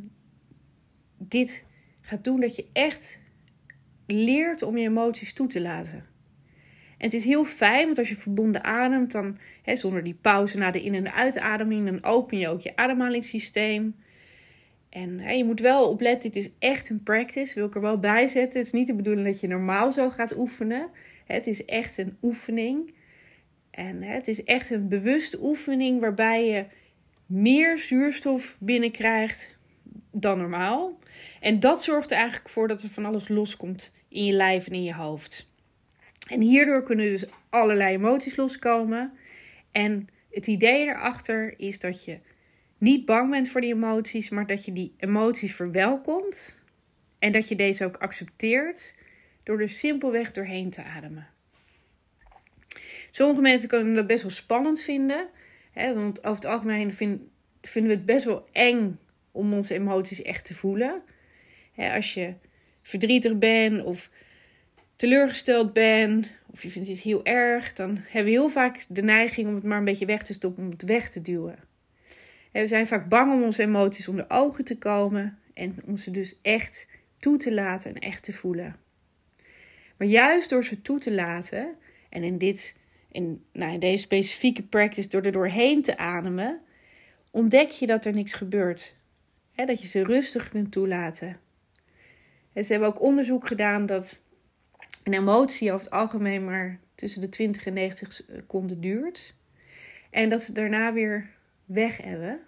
dit 1.19 1.64
gaat 2.02 2.25
doen, 2.25 2.40
dat 2.40 2.57
je 2.57 2.66
echt 2.73 3.21
leert 4.07 4.62
om 4.62 4.76
je 4.76 4.88
emoties 4.88 5.33
toe 5.33 5.47
te 5.47 5.61
laten. 5.61 6.12
Het 7.03 7.15
is 7.15 7.25
heel 7.25 7.45
fijn, 7.45 7.87
want 7.87 7.99
als 7.99 8.09
je 8.09 8.15
verbonden 8.15 8.65
ademt, 8.65 9.13
dan 9.13 9.39
hè, 9.63 9.77
zonder 9.77 10.05
die 10.05 10.19
pauze 10.21 10.59
na 10.59 10.71
de 10.71 10.83
in- 10.83 10.95
en 10.95 11.05
de 11.05 11.13
uitademing, 11.13 11.87
dan 11.87 12.05
open 12.05 12.39
je 12.39 12.49
ook 12.49 12.61
je 12.61 12.77
ademhalingssysteem. 12.77 13.97
En 14.89 15.19
hè, 15.19 15.33
je 15.33 15.45
moet 15.45 15.61
wel 15.61 15.89
opletten, 15.89 16.31
dit 16.31 16.45
is 16.45 16.51
echt 16.59 16.91
een 16.91 17.03
practice, 17.03 17.55
wil 17.55 17.67
ik 17.67 17.75
er 17.75 17.81
wel 17.81 17.99
bij 17.99 18.27
zetten. 18.27 18.59
Het 18.59 18.67
is 18.67 18.73
niet 18.73 18.87
de 18.87 18.95
bedoeling 18.95 19.27
dat 19.27 19.41
je 19.41 19.47
normaal 19.47 19.93
zo 19.93 20.11
gaat 20.11 20.37
oefenen. 20.37 20.89
Het 21.25 21.47
is 21.47 21.65
echt 21.65 21.99
een 21.99 22.17
oefening. 22.23 22.95
En 23.71 24.03
hè, 24.03 24.15
het 24.15 24.29
is 24.29 24.45
echt 24.45 24.71
een 24.71 24.89
bewuste 24.89 25.39
oefening 25.43 26.01
waarbij 26.01 26.47
je 26.47 26.67
meer 27.27 27.79
zuurstof 27.79 28.57
binnenkrijgt 28.59 29.59
dan 30.11 30.39
normaal. 30.39 30.99
En 31.41 31.61
dat 31.61 31.83
zorgt 31.83 32.11
er 32.11 32.17
eigenlijk 32.17 32.49
voor 32.49 32.69
dat 32.69 32.83
er 32.83 32.89
van 32.89 33.05
alles 33.05 33.29
loskomt 33.29 33.93
in 34.09 34.25
je 34.25 34.33
lijf 34.33 34.67
en 34.67 34.73
in 34.73 34.83
je 34.83 34.95
hoofd. 34.95 35.51
En 36.29 36.41
hierdoor 36.41 36.83
kunnen 36.83 37.11
dus 37.11 37.25
allerlei 37.49 37.95
emoties 37.95 38.37
loskomen. 38.37 39.12
En 39.73 40.09
het 40.31 40.47
idee 40.47 40.87
erachter 40.87 41.55
is 41.57 41.79
dat 41.79 42.05
je 42.05 42.19
niet 42.79 43.05
bang 43.05 43.31
bent 43.31 43.49
voor 43.49 43.61
die 43.61 43.75
emoties, 43.75 44.29
maar 44.29 44.47
dat 44.47 44.64
je 44.64 44.73
die 44.73 44.95
emoties 44.97 45.55
verwelkomt. 45.55 46.64
En 47.19 47.33
dat 47.33 47.49
je 47.49 47.57
deze 47.57 47.85
ook 47.85 47.97
accepteert 47.97 48.95
door 49.43 49.61
er 49.61 49.69
simpelweg 49.69 50.33
doorheen 50.33 50.71
te 50.71 50.83
ademen. 50.83 51.29
Sommige 53.11 53.41
mensen 53.41 53.69
kunnen 53.69 53.95
dat 53.95 54.07
best 54.07 54.23
wel 54.23 54.31
spannend 54.31 54.83
vinden. 54.83 55.29
Hè, 55.73 55.95
want 55.95 56.25
over 56.25 56.43
het 56.43 56.52
algemeen 56.52 56.93
vinden 56.93 57.91
we 57.91 57.97
het 57.97 58.07
best 58.07 58.25
wel 58.25 58.49
eng 58.52 58.99
om 59.31 59.52
onze 59.52 59.75
emoties 59.75 60.23
echt 60.23 60.45
te 60.45 60.55
voelen. 60.55 61.02
Hè, 61.73 61.95
als 61.95 62.14
je 62.14 62.35
verdrietig 62.83 63.38
bent 63.38 63.85
of 63.85 64.11
teleurgesteld 65.03 65.73
bent 65.73 66.27
of 66.53 66.63
je 66.63 66.71
vindt 66.71 66.89
iets 66.89 67.03
heel 67.03 67.25
erg, 67.25 67.73
dan 67.73 67.99
hebben 68.07 68.33
we 68.33 68.39
heel 68.39 68.49
vaak 68.49 68.85
de 68.89 69.03
neiging 69.03 69.49
om 69.49 69.55
het 69.55 69.65
maar 69.65 69.79
een 69.79 69.85
beetje 69.85 70.07
weg 70.07 70.23
te 70.23 70.33
stoppen, 70.33 70.65
om 70.65 70.71
het 70.71 70.83
weg 70.83 71.09
te 71.09 71.23
duwen. 71.23 71.59
En 72.53 72.63
we 72.63 72.67
zijn 72.67 72.87
vaak 72.87 73.09
bang 73.09 73.33
om 73.33 73.43
onze 73.43 73.63
emoties 73.63 74.09
onder 74.09 74.25
ogen 74.29 74.65
te 74.65 74.79
komen 74.79 75.39
en 75.55 75.75
om 75.87 75.97
ze 75.97 76.11
dus 76.11 76.37
echt 76.43 76.89
toe 77.19 77.37
te 77.37 77.55
laten 77.55 77.95
en 77.95 78.01
echt 78.01 78.23
te 78.23 78.33
voelen. 78.33 78.77
Maar 79.97 80.09
juist 80.09 80.51
door 80.51 80.65
ze 80.65 80.83
toe 80.83 80.99
te 80.99 81.13
laten, 81.13 81.75
en 82.09 82.23
in, 82.23 82.39
dit, 82.39 82.77
in, 83.13 83.45
nou 83.53 83.73
in 83.73 83.81
deze 83.81 84.03
specifieke 84.03 84.63
practice 84.63 85.09
door 85.09 85.23
er 85.23 85.33
doorheen 85.33 85.83
te 85.83 85.99
ademen, 85.99 86.61
ontdek 87.31 87.71
je 87.71 87.87
dat 87.87 88.05
er 88.05 88.13
niks 88.13 88.33
gebeurt. 88.33 88.97
dat 89.55 89.81
je 89.81 89.89
ze 89.89 90.05
rustig 90.05 90.49
kunt 90.49 90.73
toelaten. 90.73 91.41
En 92.53 92.65
ze 92.65 92.73
hebben 92.73 92.91
ook 92.91 93.03
onderzoek 93.03 93.47
gedaan 93.47 93.87
dat 93.87 94.22
een 95.03 95.13
emotie 95.13 95.73
over 95.73 95.85
het 95.85 95.95
algemeen 95.95 96.45
maar 96.45 96.79
tussen 96.95 97.21
de 97.21 97.29
20 97.29 97.67
en 97.67 97.75
90 97.75 98.13
seconden 98.13 98.81
duurt. 98.81 99.35
En 100.11 100.29
dat 100.29 100.43
ze 100.43 100.53
daarna 100.53 100.93
weer 100.93 101.31
weg 101.65 101.97
hebben. 101.97 102.41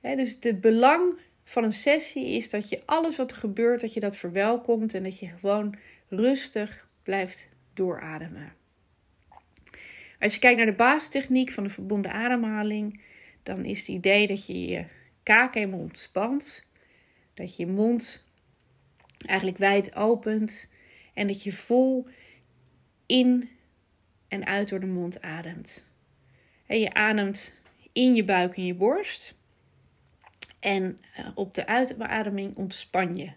dus 0.00 0.36
het 0.40 0.60
belang 0.60 1.18
van 1.44 1.64
een 1.64 1.72
sessie 1.72 2.28
is 2.28 2.50
dat 2.50 2.68
je 2.68 2.82
alles 2.84 3.16
wat 3.16 3.30
er 3.30 3.36
gebeurt, 3.36 3.80
dat 3.80 3.92
je 3.92 4.00
dat 4.00 4.16
verwelkomt 4.16 4.94
en 4.94 5.02
dat 5.02 5.18
je 5.18 5.28
gewoon 5.28 5.74
rustig 6.08 6.88
blijft 7.02 7.48
doorademen. 7.74 8.52
Als 10.20 10.34
je 10.34 10.40
kijkt 10.40 10.56
naar 10.56 10.66
de 10.66 10.72
basistechniek 10.72 11.50
van 11.50 11.64
de 11.64 11.70
verbonden 11.70 12.12
ademhaling, 12.12 13.00
dan 13.42 13.64
is 13.64 13.78
het 13.78 13.88
idee 13.88 14.26
dat 14.26 14.46
je 14.46 14.66
je 14.66 14.84
kaak 15.22 15.54
helemaal 15.54 15.78
ontspant, 15.78 16.64
dat 17.34 17.56
je 17.56 17.66
je 17.66 17.72
mond 17.72 18.24
eigenlijk 19.26 19.58
wijd 19.58 19.96
opent 19.96 20.68
en 21.14 21.26
dat 21.26 21.42
je 21.42 21.52
vol 21.52 22.06
in 23.06 23.50
en 24.28 24.46
uit 24.46 24.68
door 24.68 24.80
de 24.80 24.86
mond 24.86 25.22
ademt. 25.22 25.92
En 26.66 26.78
je 26.78 26.94
ademt 26.94 27.54
in 27.92 28.14
je 28.14 28.24
buik 28.24 28.56
en 28.56 28.66
je 28.66 28.74
borst. 28.74 29.34
En 30.60 31.00
eh, 31.14 31.26
op 31.34 31.52
de 31.52 31.66
uitademing 31.66 32.56
ontspan 32.56 33.16
je. 33.16 33.30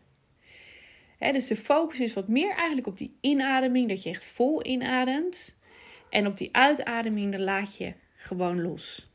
dus 1.17 1.48
de 1.48 1.55
focus 1.55 2.00
is 2.00 2.13
wat 2.13 2.27
meer 2.27 2.55
eigenlijk 2.55 2.88
op 2.88 2.98
die 2.98 3.17
inademing, 3.22 3.89
dat 3.89 4.03
je 4.03 4.10
echt 4.10 4.25
vol 4.25 4.65
inademt. 4.65 5.57
En 6.10 6.27
op 6.27 6.38
die 6.38 6.55
uitademing, 6.55 7.31
dan 7.31 7.41
laat 7.41 7.77
je 7.77 7.93
gewoon 8.15 8.62
los. 8.62 9.12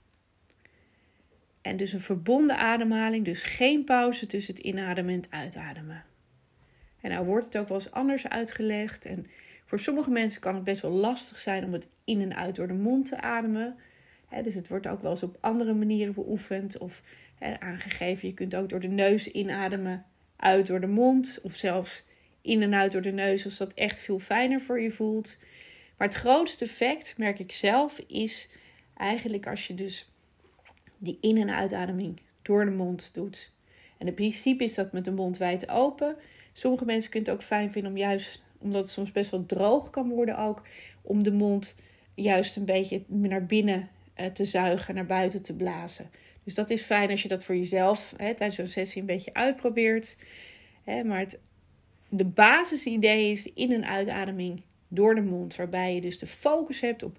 En 1.63 1.77
dus 1.77 1.93
een 1.93 2.01
verbonden 2.01 2.57
ademhaling, 2.57 3.25
dus 3.25 3.43
geen 3.43 3.85
pauze 3.85 4.27
tussen 4.27 4.55
het 4.55 4.65
inademen 4.65 5.15
en 5.15 5.21
het 5.21 5.31
uitademen. 5.31 6.05
En 7.03 7.11
nou 7.11 7.27
wordt 7.27 7.45
het 7.45 7.57
ook 7.59 7.69
wel 7.69 7.77
eens 7.77 7.91
anders 7.91 8.29
uitgelegd. 8.29 9.05
En 9.05 9.27
voor 9.65 9.79
sommige 9.79 10.11
mensen 10.11 10.41
kan 10.41 10.55
het 10.55 10.65
best 10.65 10.83
wel 10.83 10.91
lastig 10.91 11.39
zijn 11.39 11.65
om 11.65 11.73
het 11.73 11.89
in 12.05 12.21
en 12.21 12.37
uit 12.37 12.57
door 12.57 12.67
de 12.67 12.73
mond 12.73 13.09
te 13.09 13.21
ademen. 13.21 13.77
dus 14.43 14.55
het 14.55 14.69
wordt 14.69 14.87
ook 14.87 15.03
wel 15.03 15.11
eens 15.11 15.23
op 15.23 15.37
andere 15.41 15.75
manieren 15.75 16.15
beoefend 16.15 16.79
of 16.79 17.03
aangegeven. 17.59 18.29
Je 18.29 18.35
kunt 18.35 18.55
ook 18.55 18.69
door 18.69 18.81
de 18.81 18.89
neus 18.89 19.29
inademen, 19.29 20.05
uit 20.37 20.67
door 20.67 20.81
de 20.81 20.87
mond. 20.87 21.39
Of 21.43 21.55
zelfs 21.55 22.05
in 22.43 22.63
en 22.63 22.75
uit 22.75 22.93
door 22.93 23.03
de 23.03 23.13
neus 23.13 23.45
als 23.45 23.57
dat 23.57 23.75
echt 23.75 23.99
veel 23.99 24.19
fijner 24.19 24.61
voor 24.61 24.81
je 24.81 24.91
voelt. 24.91 25.39
Maar 25.97 26.09
het 26.09 26.17
grootste 26.17 26.65
effect, 26.65 27.15
merk 27.19 27.39
ik 27.39 27.53
zelf, 27.53 27.99
is 28.07 28.49
eigenlijk 28.97 29.47
als 29.47 29.67
je 29.67 29.75
dus 29.75 30.09
die 30.99 31.19
in- 31.21 31.37
en 31.37 31.51
uitademing 31.51 32.21
door 32.43 32.65
de 32.65 32.71
mond 32.71 33.15
doet. 33.15 33.51
En 33.99 34.07
het 34.07 34.15
principe 34.15 34.65
is 34.65 34.75
dat 34.75 34.93
met 34.93 35.05
de 35.05 35.13
mond 35.13 35.37
wijd 35.37 35.69
open. 35.69 36.17
Sommige 36.53 36.85
mensen 36.85 37.11
kunnen 37.11 37.29
het 37.29 37.39
ook 37.39 37.47
fijn 37.47 37.73
vinden 37.73 37.91
om 37.91 37.99
juist, 37.99 38.43
omdat 38.59 38.83
het 38.83 38.93
soms 38.93 39.13
best 39.13 39.31
wel 39.31 39.47
droog 39.47 39.91
kan 39.91 40.09
worden 40.09 40.39
ook, 40.39 40.63
om 41.03 41.23
de 41.23 41.33
mond 41.33 41.77
juist 42.15 42.57
een 42.57 42.65
beetje 42.65 43.03
naar 43.07 43.47
binnen 43.47 43.89
eh, 44.15 44.27
te 44.27 44.45
zuigen, 44.45 44.95
naar 44.95 45.07
buiten 45.07 45.43
te 45.43 45.55
blazen. 45.55 46.11
Dus 46.45 46.55
dat 46.55 46.71
is 46.71 46.83
fijn 46.83 47.11
als 47.11 47.23
je 47.23 47.29
dat 47.29 47.45
voor 47.45 47.57
jezelf 47.57 48.15
hè, 48.17 48.35
tijdens 48.35 48.55
zo'n 48.55 48.67
sessie 48.67 49.01
een 49.01 49.07
beetje 49.07 49.35
uitprobeert. 49.35 50.17
Hè, 50.85 51.05
maar 51.05 51.19
het, 51.19 51.39
de 52.09 52.25
basisidee 52.25 53.31
is 53.31 53.53
in- 53.53 53.73
en 53.73 53.87
uitademing 53.87 54.63
door 54.89 55.15
de 55.15 55.21
mond, 55.21 55.57
waarbij 55.57 55.95
je 55.95 56.01
dus 56.01 56.19
de 56.19 56.27
focus 56.27 56.81
hebt 56.81 57.03
op 57.03 57.19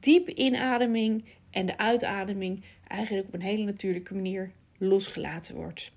diep 0.00 0.28
inademing 0.28 1.24
en 1.50 1.66
de 1.66 1.78
uitademing 1.78 2.64
eigenlijk 2.86 3.26
op 3.26 3.34
een 3.34 3.42
hele 3.42 3.64
natuurlijke 3.64 4.14
manier 4.14 4.50
losgelaten 4.78 5.54
wordt. 5.54 5.92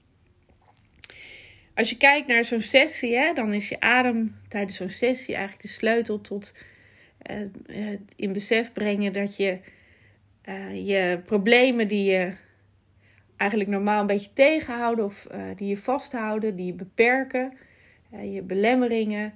Als 1.76 1.90
je 1.90 1.98
kijkt 1.98 2.28
naar 2.28 2.46
zo'n 2.46 2.62
sessie, 2.62 3.16
hè, 3.16 3.34
dan 3.34 3.54
is 3.54 3.70
je 3.70 3.80
adem 3.80 4.36
tijdens 4.48 4.78
zo'n 4.78 4.90
sessie 4.90 5.34
eigenlijk 5.34 5.64
de 5.64 5.74
sleutel 5.74 6.22
tot 6.22 6.54
uh, 7.68 7.98
in 8.16 8.34
besef 8.34 8.72
brengen 8.72 9.14
dat 9.14 9.38
je 9.38 9.60
uh, 10.46 10.88
je 10.88 11.22
problemen 11.26 11.88
die 11.88 12.12
je 12.12 12.34
eigenlijk 13.38 13.70
normaal 13.70 14.02
een 14.02 14.08
beetje 14.08 14.34
tegenhouden 14.34 15.06
of 15.06 15.28
die 15.56 15.68
je 15.68 15.78
vasthouden, 15.78 16.56
die 16.56 16.66
je 16.66 16.74
beperken, 16.74 17.58
je 18.22 18.42
belemmeringen, 18.42 19.34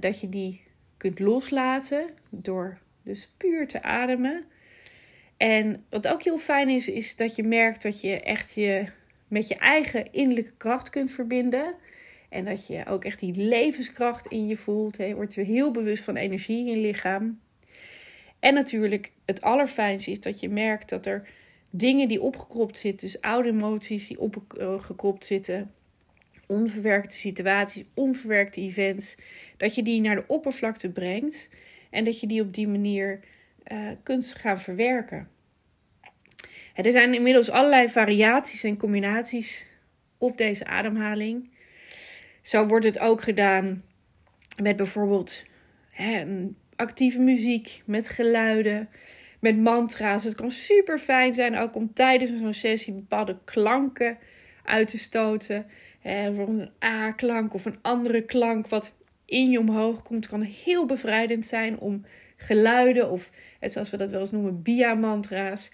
dat 0.00 0.20
je 0.20 0.28
die 0.28 0.62
kunt 0.96 1.18
loslaten 1.18 2.06
door 2.30 2.78
dus 3.02 3.28
puur 3.36 3.68
te 3.68 3.82
ademen. 3.82 4.44
En 5.36 5.84
wat 5.90 6.08
ook 6.08 6.22
heel 6.22 6.38
fijn 6.38 6.68
is, 6.68 6.88
is 6.88 7.16
dat 7.16 7.36
je 7.36 7.42
merkt 7.42 7.82
dat 7.82 8.00
je 8.00 8.20
echt 8.20 8.54
je 8.54 8.86
met 9.34 9.48
je 9.48 9.54
eigen 9.54 10.12
innerlijke 10.12 10.52
kracht 10.56 10.90
kunt 10.90 11.10
verbinden. 11.10 11.74
En 12.28 12.44
dat 12.44 12.66
je 12.66 12.86
ook 12.86 13.04
echt 13.04 13.20
die 13.20 13.34
levenskracht 13.34 14.26
in 14.26 14.46
je 14.46 14.56
voelt. 14.56 14.96
Je 14.96 15.14
wordt 15.14 15.34
weer 15.34 15.44
heel 15.44 15.70
bewust 15.70 16.04
van 16.04 16.16
energie 16.16 16.58
in 16.58 16.64
je 16.64 16.76
lichaam. 16.76 17.40
En 18.38 18.54
natuurlijk, 18.54 19.12
het 19.24 19.40
allerfijnste 19.40 20.10
is 20.10 20.20
dat 20.20 20.40
je 20.40 20.48
merkt 20.48 20.88
dat 20.88 21.06
er 21.06 21.28
dingen 21.70 22.08
die 22.08 22.20
opgekropt 22.20 22.78
zitten, 22.78 23.08
dus 23.08 23.20
oude 23.20 23.48
emoties 23.48 24.08
die 24.08 24.20
opgekropt 24.20 25.26
zitten, 25.26 25.70
onverwerkte 26.46 27.16
situaties, 27.16 27.84
onverwerkte 27.94 28.60
events, 28.60 29.16
dat 29.56 29.74
je 29.74 29.82
die 29.82 30.00
naar 30.00 30.16
de 30.16 30.24
oppervlakte 30.26 30.90
brengt 30.90 31.50
en 31.90 32.04
dat 32.04 32.20
je 32.20 32.26
die 32.26 32.42
op 32.42 32.54
die 32.54 32.68
manier 32.68 33.20
uh, 33.72 33.90
kunt 34.02 34.34
gaan 34.36 34.60
verwerken. 34.60 35.28
Er 36.74 36.92
zijn 36.92 37.14
inmiddels 37.14 37.50
allerlei 37.50 37.88
variaties 37.88 38.64
en 38.64 38.76
combinaties 38.76 39.66
op 40.18 40.38
deze 40.38 40.66
ademhaling. 40.66 41.50
Zo 42.42 42.66
wordt 42.66 42.84
het 42.84 42.98
ook 42.98 43.22
gedaan 43.22 43.82
met 44.62 44.76
bijvoorbeeld 44.76 45.42
hè, 45.90 46.24
actieve 46.76 47.18
muziek, 47.18 47.82
met 47.84 48.08
geluiden, 48.08 48.88
met 49.40 49.58
mantra's. 49.58 50.24
Het 50.24 50.34
kan 50.34 50.50
super 50.50 50.98
fijn 50.98 51.34
zijn 51.34 51.56
ook 51.56 51.74
om 51.74 51.92
tijdens 51.92 52.40
zo'n 52.40 52.52
sessie 52.52 52.94
bepaalde 52.94 53.38
klanken 53.44 54.18
uit 54.64 54.88
te 54.88 54.98
stoten. 54.98 55.66
Hè, 56.00 56.26
een 56.28 56.70
A-klank 56.84 57.54
of 57.54 57.64
een 57.64 57.78
andere 57.82 58.22
klank 58.22 58.68
wat 58.68 58.94
in 59.24 59.50
je 59.50 59.58
omhoog 59.58 60.02
komt, 60.02 60.28
kan 60.28 60.42
heel 60.42 60.86
bevrijdend 60.86 61.46
zijn 61.46 61.78
om 61.78 62.04
geluiden 62.36 63.10
of, 63.10 63.30
zoals 63.60 63.90
we 63.90 63.96
dat 63.96 64.10
wel 64.10 64.20
eens 64.20 64.30
noemen, 64.30 64.62
bia-mantra's 64.62 65.70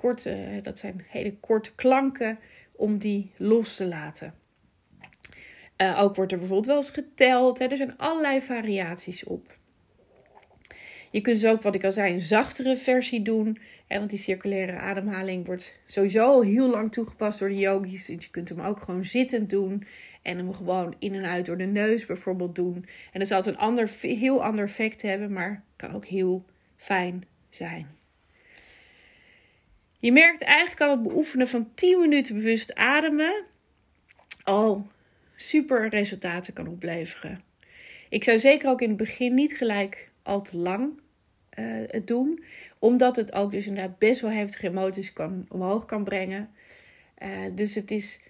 korte, 0.00 0.60
dat 0.62 0.78
zijn 0.78 1.04
hele 1.08 1.34
korte 1.40 1.74
klanken, 1.74 2.38
om 2.72 2.98
die 2.98 3.30
los 3.36 3.76
te 3.76 3.86
laten. 3.86 4.34
Uh, 5.76 6.00
ook 6.02 6.16
wordt 6.16 6.32
er 6.32 6.38
bijvoorbeeld 6.38 6.66
wel 6.66 6.76
eens 6.76 6.90
geteld. 6.90 7.58
Hè. 7.58 7.66
Er 7.66 7.76
zijn 7.76 7.98
allerlei 7.98 8.40
variaties 8.40 9.24
op. 9.24 9.58
Je 11.10 11.20
kunt 11.20 11.40
dus 11.40 11.50
ook, 11.50 11.62
wat 11.62 11.74
ik 11.74 11.84
al 11.84 11.92
zei, 11.92 12.12
een 12.12 12.20
zachtere 12.20 12.76
versie 12.76 13.22
doen. 13.22 13.58
Hè, 13.86 13.98
want 13.98 14.10
die 14.10 14.18
circulaire 14.18 14.72
ademhaling 14.72 15.46
wordt 15.46 15.78
sowieso 15.86 16.24
al 16.24 16.42
heel 16.42 16.70
lang 16.70 16.92
toegepast 16.92 17.38
door 17.38 17.48
de 17.48 17.56
yogis. 17.56 18.06
Dus 18.06 18.24
je 18.24 18.30
kunt 18.30 18.48
hem 18.48 18.60
ook 18.60 18.80
gewoon 18.80 19.04
zittend 19.04 19.50
doen. 19.50 19.86
En 20.22 20.36
hem 20.36 20.54
gewoon 20.54 20.94
in 20.98 21.14
en 21.14 21.24
uit 21.24 21.46
door 21.46 21.58
de 21.58 21.64
neus 21.64 22.06
bijvoorbeeld 22.06 22.54
doen. 22.54 22.86
En 23.12 23.18
dat 23.18 23.28
zal 23.28 23.36
het 23.36 23.46
een 23.46 23.56
ander, 23.56 23.90
heel 24.00 24.44
ander 24.44 24.64
effect 24.64 25.02
hebben, 25.02 25.32
maar 25.32 25.62
kan 25.76 25.94
ook 25.94 26.04
heel 26.04 26.44
fijn 26.76 27.24
zijn. 27.48 27.99
Je 30.00 30.12
merkt 30.12 30.42
eigenlijk 30.42 30.80
al 30.80 30.90
het 30.90 31.02
beoefenen 31.02 31.48
van 31.48 31.74
10 31.74 32.00
minuten 32.00 32.34
bewust 32.34 32.74
ademen 32.74 33.44
al 34.42 34.86
super 35.36 35.88
resultaten 35.88 36.52
kan 36.52 36.68
opleveren. 36.68 37.42
Ik 38.08 38.24
zou 38.24 38.38
zeker 38.38 38.70
ook 38.70 38.80
in 38.80 38.88
het 38.88 38.96
begin 38.96 39.34
niet 39.34 39.56
gelijk 39.56 40.10
al 40.22 40.42
te 40.42 40.56
lang 40.56 41.00
uh, 41.58 41.82
het 41.86 42.06
doen, 42.06 42.44
omdat 42.78 43.16
het 43.16 43.32
ook 43.32 43.50
dus 43.50 43.66
inderdaad 43.66 43.98
best 43.98 44.20
wel 44.20 44.30
heftige 44.30 44.66
emoties 44.66 45.12
kan, 45.12 45.46
omhoog 45.48 45.84
kan 45.84 46.04
brengen. 46.04 46.50
Uh, 47.18 47.28
dus 47.54 47.74
het 47.74 47.90
is 47.90 48.22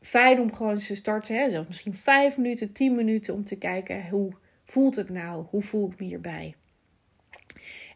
fijn 0.00 0.40
om 0.40 0.54
gewoon 0.54 0.78
te 0.78 0.94
starten, 0.94 1.36
hè, 1.36 1.50
zelfs 1.50 1.68
misschien 1.68 1.94
5 1.94 2.36
minuten, 2.36 2.72
10 2.72 2.94
minuten, 2.94 3.34
om 3.34 3.44
te 3.44 3.56
kijken 3.56 4.08
hoe 4.08 4.32
voelt 4.64 4.96
het 4.96 5.10
nou, 5.10 5.44
hoe 5.50 5.62
voel 5.62 5.90
ik 5.90 6.00
me 6.00 6.06
hierbij. 6.06 6.54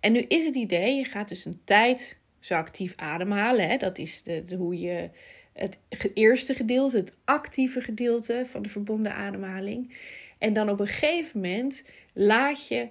En 0.00 0.12
nu 0.12 0.18
is 0.18 0.44
het 0.44 0.54
idee, 0.54 0.96
je 0.96 1.04
gaat 1.04 1.28
dus 1.28 1.44
een 1.44 1.61
tijd 1.64 2.18
zo 2.45 2.55
actief 2.55 2.93
ademhalen. 2.97 3.69
Hè? 3.69 3.77
Dat 3.77 3.99
is 3.99 4.23
de, 4.23 4.55
hoe 4.57 4.81
je 4.81 5.11
het 5.53 5.79
eerste 6.15 6.55
gedeelte, 6.55 6.97
het 6.97 7.17
actieve 7.25 7.81
gedeelte 7.81 8.43
van 8.47 8.63
de 8.63 8.69
verbonden 8.69 9.15
ademhaling. 9.15 9.97
En 10.39 10.53
dan 10.53 10.69
op 10.69 10.81
een 10.81 10.87
gegeven 10.87 11.41
moment 11.41 11.85
laat 12.13 12.69
je 12.69 12.89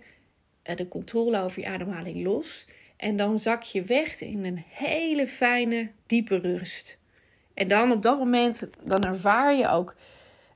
eh, 0.62 0.76
de 0.76 0.88
controle 0.88 1.40
over 1.40 1.62
je 1.62 1.68
ademhaling 1.68 2.24
los. 2.24 2.68
En 2.98 3.18
dan 3.18 3.38
zak 3.38 3.62
je 3.62 3.84
weg 3.84 4.22
in 4.22 4.46
een 4.46 4.64
hele 4.68 5.28
fijne, 5.28 5.92
diepe 6.06 6.38
rust. 6.38 7.00
En 7.54 7.68
dan 7.68 7.92
op 7.92 8.02
dat 8.02 8.18
moment, 8.18 8.70
dan 8.84 9.04
ervaar 9.04 9.56
je 9.56 9.70
ook 9.70 9.96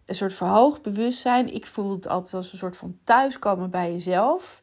een 0.05 0.15
soort 0.15 0.33
verhoogd 0.33 0.81
bewustzijn. 0.81 1.53
Ik 1.53 1.65
voel 1.65 1.91
het 1.91 2.07
altijd 2.07 2.33
als 2.33 2.51
een 2.51 2.57
soort 2.57 2.77
van 2.77 2.97
thuiskomen 3.03 3.69
bij 3.69 3.91
jezelf. 3.91 4.61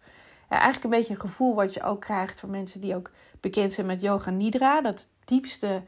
Eigenlijk 0.48 0.84
een 0.84 0.90
beetje 0.90 1.14
een 1.14 1.20
gevoel 1.20 1.54
wat 1.54 1.74
je 1.74 1.82
ook 1.82 2.00
krijgt 2.00 2.40
voor 2.40 2.48
mensen 2.48 2.80
die 2.80 2.94
ook 2.94 3.10
bekend 3.44 3.72
zijn 3.72 3.86
met 3.86 4.00
Yoga 4.00 4.30
Nidra. 4.30 4.80
Dat 4.80 5.08
diepste 5.24 5.82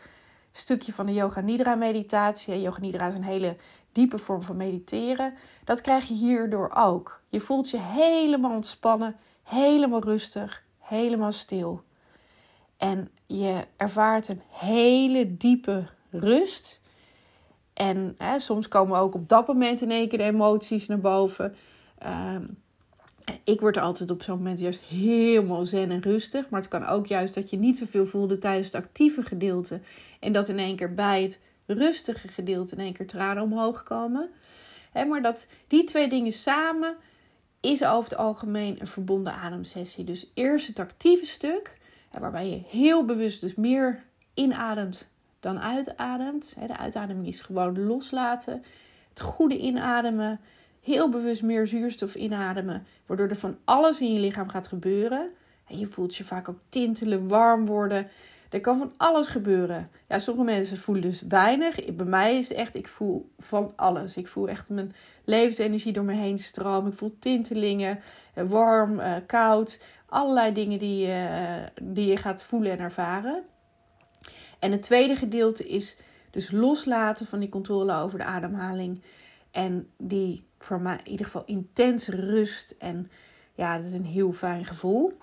stukje 0.53 0.93
van 0.93 1.07
de 1.07 1.13
Yoga 1.13 1.41
Nidra 1.41 1.75
meditatie. 1.75 2.61
Yoga 2.61 2.81
Nidra 2.81 3.07
is 3.07 3.17
een 3.17 3.25
hele 3.25 3.57
diepe 3.93 4.19
vorm 4.19 4.43
van 4.43 4.57
mediteren. 4.57 5.35
Dat 5.65 5.81
krijg 5.81 6.09
je 6.09 6.15
hierdoor 6.15 6.71
ook. 6.75 7.21
Je 7.29 7.41
voelt 7.41 7.71
je 7.71 7.79
helemaal 7.79 8.55
ontspannen, 8.55 9.17
helemaal 9.43 10.03
rustig, 10.03 10.63
helemaal 10.79 11.33
stil. 11.33 11.83
En 12.77 13.11
je 13.27 13.67
ervaart 13.77 14.29
een 14.29 14.43
hele 14.49 15.37
diepe 15.37 15.89
rust. 16.11 16.81
En 17.73 18.15
hè, 18.19 18.39
soms 18.39 18.69
komen 18.69 18.99
ook 18.99 19.15
op 19.15 19.29
dat 19.29 19.47
moment 19.47 19.81
in 19.81 19.91
één 19.91 20.09
keer 20.09 20.19
de 20.19 20.25
emoties 20.25 20.87
naar 20.87 21.01
boven. 21.01 21.57
Ehm, 21.99 22.45
ik 23.45 23.61
word 23.61 23.79
altijd 23.79 24.11
op 24.11 24.23
zo'n 24.23 24.37
moment 24.37 24.59
juist 24.59 24.81
helemaal 24.81 25.65
zen 25.65 25.91
en 25.91 26.01
rustig. 26.01 26.49
Maar 26.49 26.61
het 26.61 26.69
kan 26.69 26.85
ook 26.85 27.07
juist 27.07 27.35
dat 27.35 27.51
je 27.51 27.59
niet 27.59 27.79
zoveel 27.79 28.07
voelde 28.07 28.39
tijdens 28.39 28.67
het 28.67 28.85
actieve 28.85 29.23
gedeelte. 29.23 29.81
En 30.21 30.33
dat 30.33 30.49
in 30.49 30.59
één 30.59 30.77
keer 30.77 30.95
bij 30.95 31.23
het 31.23 31.41
rustige 31.67 32.29
gedeelte 32.29 32.77
in 32.77 32.83
één 32.83 32.93
keer 32.93 33.07
tranen 33.07 33.43
omhoog 33.43 33.83
komen. 33.83 34.31
maar 35.09 35.23
dat 35.23 35.47
die 35.67 35.85
twee 35.85 36.09
dingen 36.09 36.33
samen 36.33 36.97
is 37.61 37.85
over 37.85 38.11
het 38.11 38.19
algemeen 38.19 38.77
een 38.81 38.87
verbonden 38.87 39.33
ademsessie. 39.33 40.05
Dus 40.05 40.31
eerst 40.35 40.67
het 40.67 40.79
actieve 40.79 41.27
stuk, 41.27 41.79
waarbij 42.19 42.49
je 42.49 42.63
heel 42.69 43.05
bewust 43.05 43.41
dus 43.41 43.55
meer 43.55 44.05
inademt 44.35 45.09
dan 45.41 45.61
uitademt. 45.61 46.57
De 46.67 46.77
uitademing 46.77 47.27
is 47.27 47.41
gewoon 47.41 47.87
loslaten. 47.87 48.65
Het 49.09 49.21
goede 49.21 49.59
inademen, 49.59 50.41
heel 50.87 51.09
bewust 51.09 51.43
meer 51.43 51.67
zuurstof 51.67 52.15
inademen, 52.15 52.87
waardoor 53.07 53.29
er 53.29 53.37
van 53.37 53.59
alles 53.65 54.01
in 54.01 54.13
je 54.13 54.21
lichaam 54.21 54.49
gaat 54.49 54.69
gebeuren. 54.69 55.31
En 55.67 55.79
je 55.79 55.87
voelt 55.87 56.17
je 56.17 56.25
vaak 56.25 56.49
ook 56.49 56.59
tintelen, 56.69 57.29
warm 57.29 57.67
worden. 57.67 58.09
Er 58.51 58.61
kan 58.61 58.79
van 58.79 58.93
alles 58.97 59.27
gebeuren. 59.27 59.91
Ja, 60.09 60.19
sommige 60.19 60.47
mensen 60.47 60.79
voelen 60.79 61.03
dus 61.03 61.23
weinig. 61.29 61.95
Bij 61.95 62.07
mij 62.07 62.39
is 62.39 62.49
het 62.49 62.59
echt, 62.59 62.75
ik 62.75 62.89
voel 62.89 63.31
van 63.39 63.73
alles. 63.77 64.17
Ik 64.17 64.27
voel 64.27 64.49
echt 64.49 64.69
mijn 64.69 64.93
levensenergie 65.25 65.93
door 65.93 66.05
me 66.05 66.13
heen 66.13 66.39
stromen. 66.39 66.91
Ik 66.91 66.99
voel 66.99 67.17
tintelingen, 67.19 67.99
eh, 68.35 68.45
warm, 68.45 68.99
eh, 68.99 69.15
koud. 69.27 69.81
Allerlei 70.09 70.53
dingen 70.53 70.79
die, 70.79 71.07
uh, 71.07 71.67
die 71.83 72.07
je 72.07 72.17
gaat 72.17 72.43
voelen 72.43 72.73
en 72.73 72.79
ervaren. 72.79 73.43
En 74.59 74.73
het 74.73 74.83
tweede 74.83 75.17
gedeelte 75.17 75.69
is 75.69 75.97
dus 76.31 76.51
loslaten 76.51 77.27
van 77.27 77.41
die 77.41 77.49
controle 77.49 77.95
over 77.95 78.19
de 78.19 78.25
ademhaling. 78.25 79.03
En 79.51 79.89
die 79.99 80.46
voor 80.59 80.81
mij 80.81 80.99
in 81.05 81.11
ieder 81.11 81.27
geval 81.27 81.45
intense 81.45 82.11
rust. 82.11 82.75
En 82.79 83.09
ja, 83.55 83.77
dat 83.77 83.87
is 83.87 83.95
een 83.95 84.05
heel 84.05 84.33
fijn 84.33 84.65
gevoel. 84.65 85.17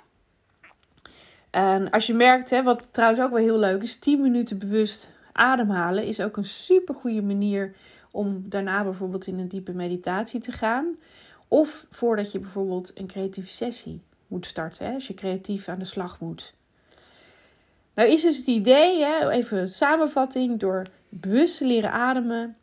En 1.49 1.89
als 1.89 2.07
je 2.07 2.13
merkt, 2.13 2.49
hè, 2.49 2.63
wat 2.63 2.87
trouwens 2.91 3.21
ook 3.21 3.31
wel 3.31 3.39
heel 3.39 3.59
leuk 3.59 3.83
is, 3.83 3.95
10 3.95 4.21
minuten 4.21 4.57
bewust 4.57 5.11
ademhalen 5.31 6.05
is 6.05 6.21
ook 6.21 6.37
een 6.37 6.45
super 6.45 6.95
goede 6.95 7.21
manier 7.21 7.75
om 8.11 8.49
daarna 8.49 8.83
bijvoorbeeld 8.83 9.27
in 9.27 9.39
een 9.39 9.47
diepe 9.47 9.73
meditatie 9.73 10.39
te 10.39 10.51
gaan. 10.51 10.95
Of 11.47 11.85
voordat 11.89 12.31
je 12.31 12.39
bijvoorbeeld 12.39 12.91
een 12.95 13.07
creatieve 13.07 13.51
sessie 13.51 14.01
moet 14.27 14.45
starten, 14.45 14.85
hè, 14.85 14.93
als 14.93 15.07
je 15.07 15.13
creatief 15.13 15.67
aan 15.67 15.79
de 15.79 15.85
slag 15.85 16.19
moet. 16.19 16.53
Nou 17.93 18.09
is 18.09 18.21
dus 18.21 18.37
het 18.37 18.47
idee, 18.47 19.03
hè, 19.03 19.29
even 19.29 19.69
samenvatting, 19.69 20.59
door 20.59 20.85
bewust 21.09 21.57
te 21.57 21.65
leren 21.65 21.91
ademen 21.91 22.55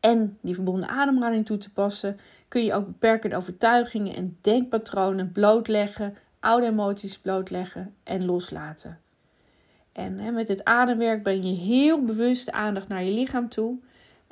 en 0.00 0.38
die 0.40 0.54
verbonden 0.54 0.88
ademhaling 0.88 1.46
toe 1.46 1.58
te 1.58 1.70
passen, 1.70 2.18
kun 2.48 2.64
je 2.64 2.74
ook 2.74 2.86
beperkende 2.86 3.36
overtuigingen 3.36 4.14
en 4.14 4.38
denkpatronen 4.40 5.32
blootleggen, 5.32 6.16
oude 6.40 6.66
emoties 6.66 7.18
blootleggen 7.18 7.94
en 8.04 8.24
loslaten. 8.24 8.98
En 9.92 10.18
hè, 10.18 10.30
met 10.30 10.48
het 10.48 10.64
ademwerk 10.64 11.22
ben 11.22 11.46
je 11.46 11.54
heel 11.54 12.04
bewust 12.04 12.50
aandacht 12.50 12.88
naar 12.88 13.04
je 13.04 13.12
lichaam 13.12 13.48
toe. 13.48 13.78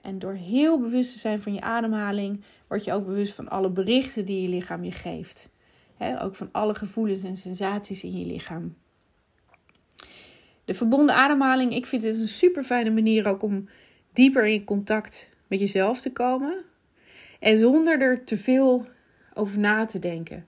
En 0.02 0.18
door 0.18 0.33
heel 0.33 0.81
bewust 0.81 1.12
te 1.12 1.18
zijn 1.18 1.40
van 1.40 1.54
je 1.54 1.61
ademhaling, 1.61 2.42
word 2.66 2.85
je 2.85 2.92
ook 2.92 3.07
bewust 3.07 3.35
van 3.35 3.48
alle 3.48 3.70
berichten 3.70 4.24
die 4.24 4.42
je 4.42 4.48
lichaam 4.48 4.85
je 4.85 4.92
geeft. 4.92 5.50
ook 6.18 6.35
van 6.35 6.48
alle 6.52 6.74
gevoelens 6.74 7.22
en 7.22 7.37
sensaties 7.37 8.04
in 8.04 8.18
je 8.18 8.26
lichaam. 8.26 8.74
De 10.64 10.74
verbonden 10.74 11.14
ademhaling, 11.14 11.74
ik 11.74 11.87
vind 11.87 12.02
het 12.02 12.16
een 12.16 12.28
super 12.28 12.64
fijne 12.64 12.90
manier 12.90 13.26
ook 13.26 13.42
om 13.42 13.68
dieper 14.12 14.46
in 14.46 14.64
contact 14.64 15.31
met 15.48 15.58
jezelf 15.58 16.00
te 16.00 16.12
komen. 16.12 16.64
En 17.40 17.58
zonder 17.58 18.00
er 18.00 18.24
te 18.24 18.37
veel 18.37 18.87
over 19.34 19.58
na 19.58 19.84
te 19.84 19.98
denken. 19.98 20.46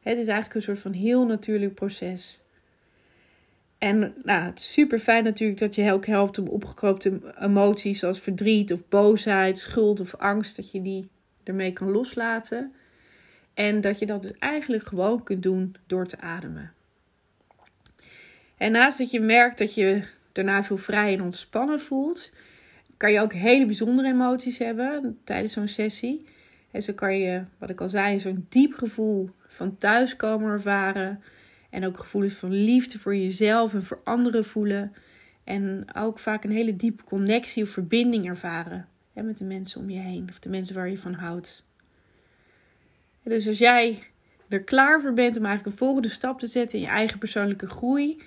Het 0.00 0.18
is 0.18 0.26
eigenlijk 0.26 0.54
een 0.54 0.62
soort 0.62 0.78
van 0.78 0.92
heel 0.92 1.26
natuurlijk 1.26 1.74
proces. 1.74 2.40
En 3.78 4.14
nou, 4.22 4.44
het 4.44 4.58
is 4.58 4.72
super 4.72 4.98
fijn 4.98 5.24
natuurlijk 5.24 5.58
dat 5.58 5.74
je 5.74 5.92
ook 5.92 6.06
helpt 6.06 6.38
om 6.38 6.48
opgekroopte 6.48 7.34
emoties 7.40 7.98
zoals 7.98 8.20
verdriet 8.20 8.72
of 8.72 8.88
boosheid, 8.88 9.58
schuld 9.58 10.00
of 10.00 10.14
angst, 10.14 10.56
dat 10.56 10.70
je 10.70 10.82
die 10.82 11.08
ermee 11.44 11.72
kan 11.72 11.90
loslaten. 11.90 12.72
En 13.54 13.80
dat 13.80 13.98
je 13.98 14.06
dat 14.06 14.22
dus 14.22 14.32
eigenlijk 14.38 14.86
gewoon 14.86 15.22
kunt 15.22 15.42
doen 15.42 15.74
door 15.86 16.06
te 16.06 16.20
ademen. 16.20 16.72
En 18.56 18.72
naast 18.72 18.98
dat 18.98 19.10
je 19.10 19.20
merkt 19.20 19.58
dat 19.58 19.74
je 19.74 20.02
daarna 20.32 20.62
veel 20.62 20.76
vrij 20.76 21.12
en 21.12 21.22
ontspannen 21.22 21.80
voelt, 21.80 22.32
kan 22.98 23.12
je 23.12 23.20
ook 23.20 23.32
hele 23.32 23.66
bijzondere 23.66 24.08
emoties 24.08 24.58
hebben 24.58 25.18
tijdens 25.24 25.52
zo'n 25.52 25.68
sessie. 25.68 26.26
En 26.70 26.82
zo 26.82 26.92
kan 26.92 27.18
je, 27.18 27.44
wat 27.58 27.70
ik 27.70 27.80
al 27.80 27.88
zei, 27.88 28.20
zo'n 28.20 28.46
diep 28.48 28.74
gevoel 28.74 29.30
van 29.46 29.76
thuiskomen 29.76 30.50
ervaren. 30.50 31.22
En 31.70 31.86
ook 31.86 31.98
gevoelens 31.98 32.34
van 32.34 32.52
liefde 32.52 32.98
voor 32.98 33.16
jezelf 33.16 33.74
en 33.74 33.82
voor 33.82 34.00
anderen 34.04 34.44
voelen. 34.44 34.92
En 35.44 35.84
ook 35.94 36.18
vaak 36.18 36.44
een 36.44 36.50
hele 36.50 36.76
diepe 36.76 37.04
connectie 37.04 37.62
of 37.62 37.68
verbinding 37.68 38.26
ervaren 38.26 38.88
hè, 39.12 39.22
met 39.22 39.38
de 39.38 39.44
mensen 39.44 39.80
om 39.80 39.90
je 39.90 39.98
heen 39.98 40.26
of 40.28 40.38
de 40.38 40.48
mensen 40.48 40.74
waar 40.74 40.90
je 40.90 40.98
van 40.98 41.12
houdt. 41.12 41.64
dus 43.22 43.46
als 43.46 43.58
jij 43.58 44.02
er 44.48 44.62
klaar 44.62 45.00
voor 45.00 45.12
bent 45.12 45.36
om 45.36 45.44
eigenlijk 45.44 45.74
een 45.74 45.86
volgende 45.86 46.08
stap 46.08 46.40
te 46.40 46.46
zetten 46.46 46.78
in 46.78 46.84
je 46.84 46.90
eigen 46.90 47.18
persoonlijke 47.18 47.66
groei, 47.66 48.22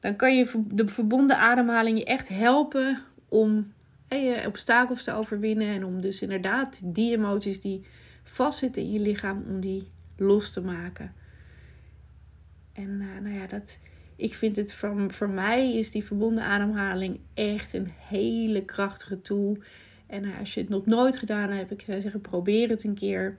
dan 0.00 0.16
kan 0.16 0.36
je 0.36 0.64
de 0.68 0.88
verbonden 0.88 1.38
ademhaling 1.38 1.98
je 1.98 2.04
echt 2.04 2.28
helpen 2.28 3.02
om 3.28 3.72
je 4.08 4.42
obstakels 4.46 5.04
te 5.04 5.12
overwinnen. 5.12 5.68
En 5.68 5.84
om 5.84 6.00
dus 6.00 6.22
inderdaad 6.22 6.80
die 6.84 7.16
emoties 7.16 7.60
die 7.60 7.84
vastzitten 8.22 8.82
in 8.82 8.92
je 8.92 9.00
lichaam, 9.00 9.44
om 9.48 9.60
die 9.60 9.90
los 10.16 10.52
te 10.52 10.60
maken. 10.60 11.14
En 12.72 13.00
uh, 13.00 13.20
nou 13.22 13.34
ja, 13.34 13.46
dat, 13.46 13.78
ik 14.16 14.34
vind 14.34 14.56
het 14.56 14.74
voor, 14.74 15.12
voor 15.12 15.30
mij 15.30 15.74
is 15.74 15.90
die 15.90 16.04
verbonden 16.04 16.44
ademhaling 16.44 17.20
echt 17.34 17.72
een 17.72 17.92
hele 18.08 18.64
krachtige 18.64 19.22
tool. 19.22 19.58
En 20.06 20.24
uh, 20.24 20.38
als 20.38 20.54
je 20.54 20.60
het 20.60 20.68
nog 20.68 20.86
nooit 20.86 21.16
gedaan 21.16 21.50
hebt, 21.50 21.70
ik 21.70 21.80
zou 21.80 22.00
zeggen, 22.00 22.20
probeer 22.20 22.68
het 22.68 22.84
een 22.84 22.94
keer. 22.94 23.38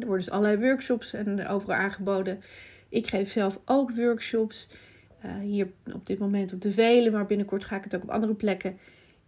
Er 0.00 0.06
worden 0.06 0.24
dus 0.24 0.30
allerlei 0.30 0.68
workshops 0.68 1.12
en 1.12 1.46
overal 1.46 1.76
aangeboden. 1.76 2.40
Ik 2.88 3.06
geef 3.06 3.30
zelf 3.30 3.60
ook 3.64 3.96
workshops. 3.96 4.68
Uh, 5.24 5.38
hier 5.38 5.68
op 5.92 6.06
dit 6.06 6.18
moment 6.18 6.52
op 6.52 6.60
de 6.60 6.70
Velen, 6.70 7.12
maar 7.12 7.26
binnenkort 7.26 7.64
ga 7.64 7.76
ik 7.76 7.84
het 7.84 7.96
ook 7.96 8.02
op 8.02 8.10
andere 8.10 8.34
plekken 8.34 8.78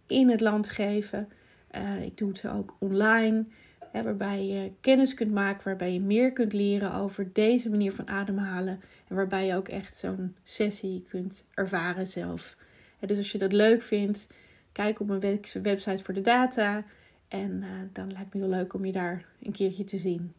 in 0.09 0.29
het 0.29 0.41
land 0.41 0.69
geven. 0.69 1.29
Uh, 1.75 2.01
ik 2.01 2.17
doe 2.17 2.29
het 2.29 2.47
ook 2.47 2.75
online, 2.79 3.45
hè, 3.91 4.03
waarbij 4.03 4.45
je 4.45 4.71
kennis 4.81 5.13
kunt 5.13 5.31
maken, 5.31 5.63
waarbij 5.63 5.93
je 5.93 6.01
meer 6.01 6.31
kunt 6.31 6.53
leren 6.53 6.93
over 6.93 7.33
deze 7.33 7.69
manier 7.69 7.91
van 7.91 8.07
ademhalen. 8.07 8.81
En 9.07 9.15
waarbij 9.15 9.45
je 9.45 9.55
ook 9.55 9.67
echt 9.67 9.97
zo'n 9.97 10.35
sessie 10.43 11.05
kunt 11.09 11.43
ervaren 11.53 12.07
zelf. 12.07 12.55
dus 12.99 13.17
als 13.17 13.31
je 13.31 13.37
dat 13.37 13.53
leuk 13.53 13.81
vindt, 13.81 14.27
kijk 14.71 14.99
op 14.99 15.07
mijn 15.07 15.39
website 15.61 16.03
voor 16.03 16.13
de 16.13 16.21
data. 16.21 16.83
En 17.27 17.51
uh, 17.51 17.67
dan 17.93 18.11
lijkt 18.11 18.33
me 18.33 18.39
heel 18.39 18.49
leuk 18.49 18.73
om 18.73 18.85
je 18.85 18.91
daar 18.91 19.25
een 19.41 19.51
keertje 19.51 19.83
te 19.83 19.97
zien. 19.97 20.33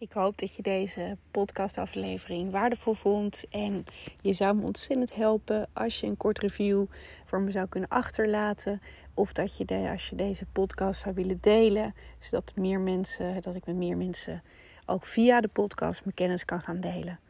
Ik 0.00 0.12
hoop 0.12 0.38
dat 0.38 0.56
je 0.56 0.62
deze 0.62 1.16
podcastaflevering 1.30 2.50
waardevol 2.50 2.94
vond. 2.94 3.44
En 3.50 3.84
je 4.20 4.32
zou 4.32 4.56
me 4.56 4.62
ontzettend 4.64 5.14
helpen 5.14 5.68
als 5.72 6.00
je 6.00 6.06
een 6.06 6.16
kort 6.16 6.38
review 6.38 6.86
voor 7.24 7.40
me 7.40 7.50
zou 7.50 7.68
kunnen 7.68 7.88
achterlaten. 7.88 8.80
Of 9.14 9.32
dat 9.32 9.56
je 9.56 9.88
als 9.90 10.08
je 10.08 10.16
deze 10.16 10.46
podcast 10.46 11.00
zou 11.00 11.14
willen 11.14 11.38
delen. 11.40 11.94
Zodat 12.18 12.52
meer 12.56 12.80
mensen, 12.80 13.42
dat 13.42 13.54
ik 13.54 13.66
met 13.66 13.76
meer 13.76 13.96
mensen 13.96 14.42
ook 14.86 15.04
via 15.06 15.40
de 15.40 15.48
podcast 15.48 16.04
mijn 16.04 16.16
kennis 16.16 16.44
kan 16.44 16.60
gaan 16.60 16.80
delen. 16.80 17.20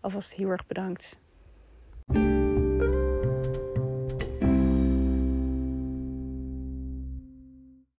Alvast 0.00 0.34
heel 0.34 0.48
erg 0.48 0.66
bedankt. 0.66 1.18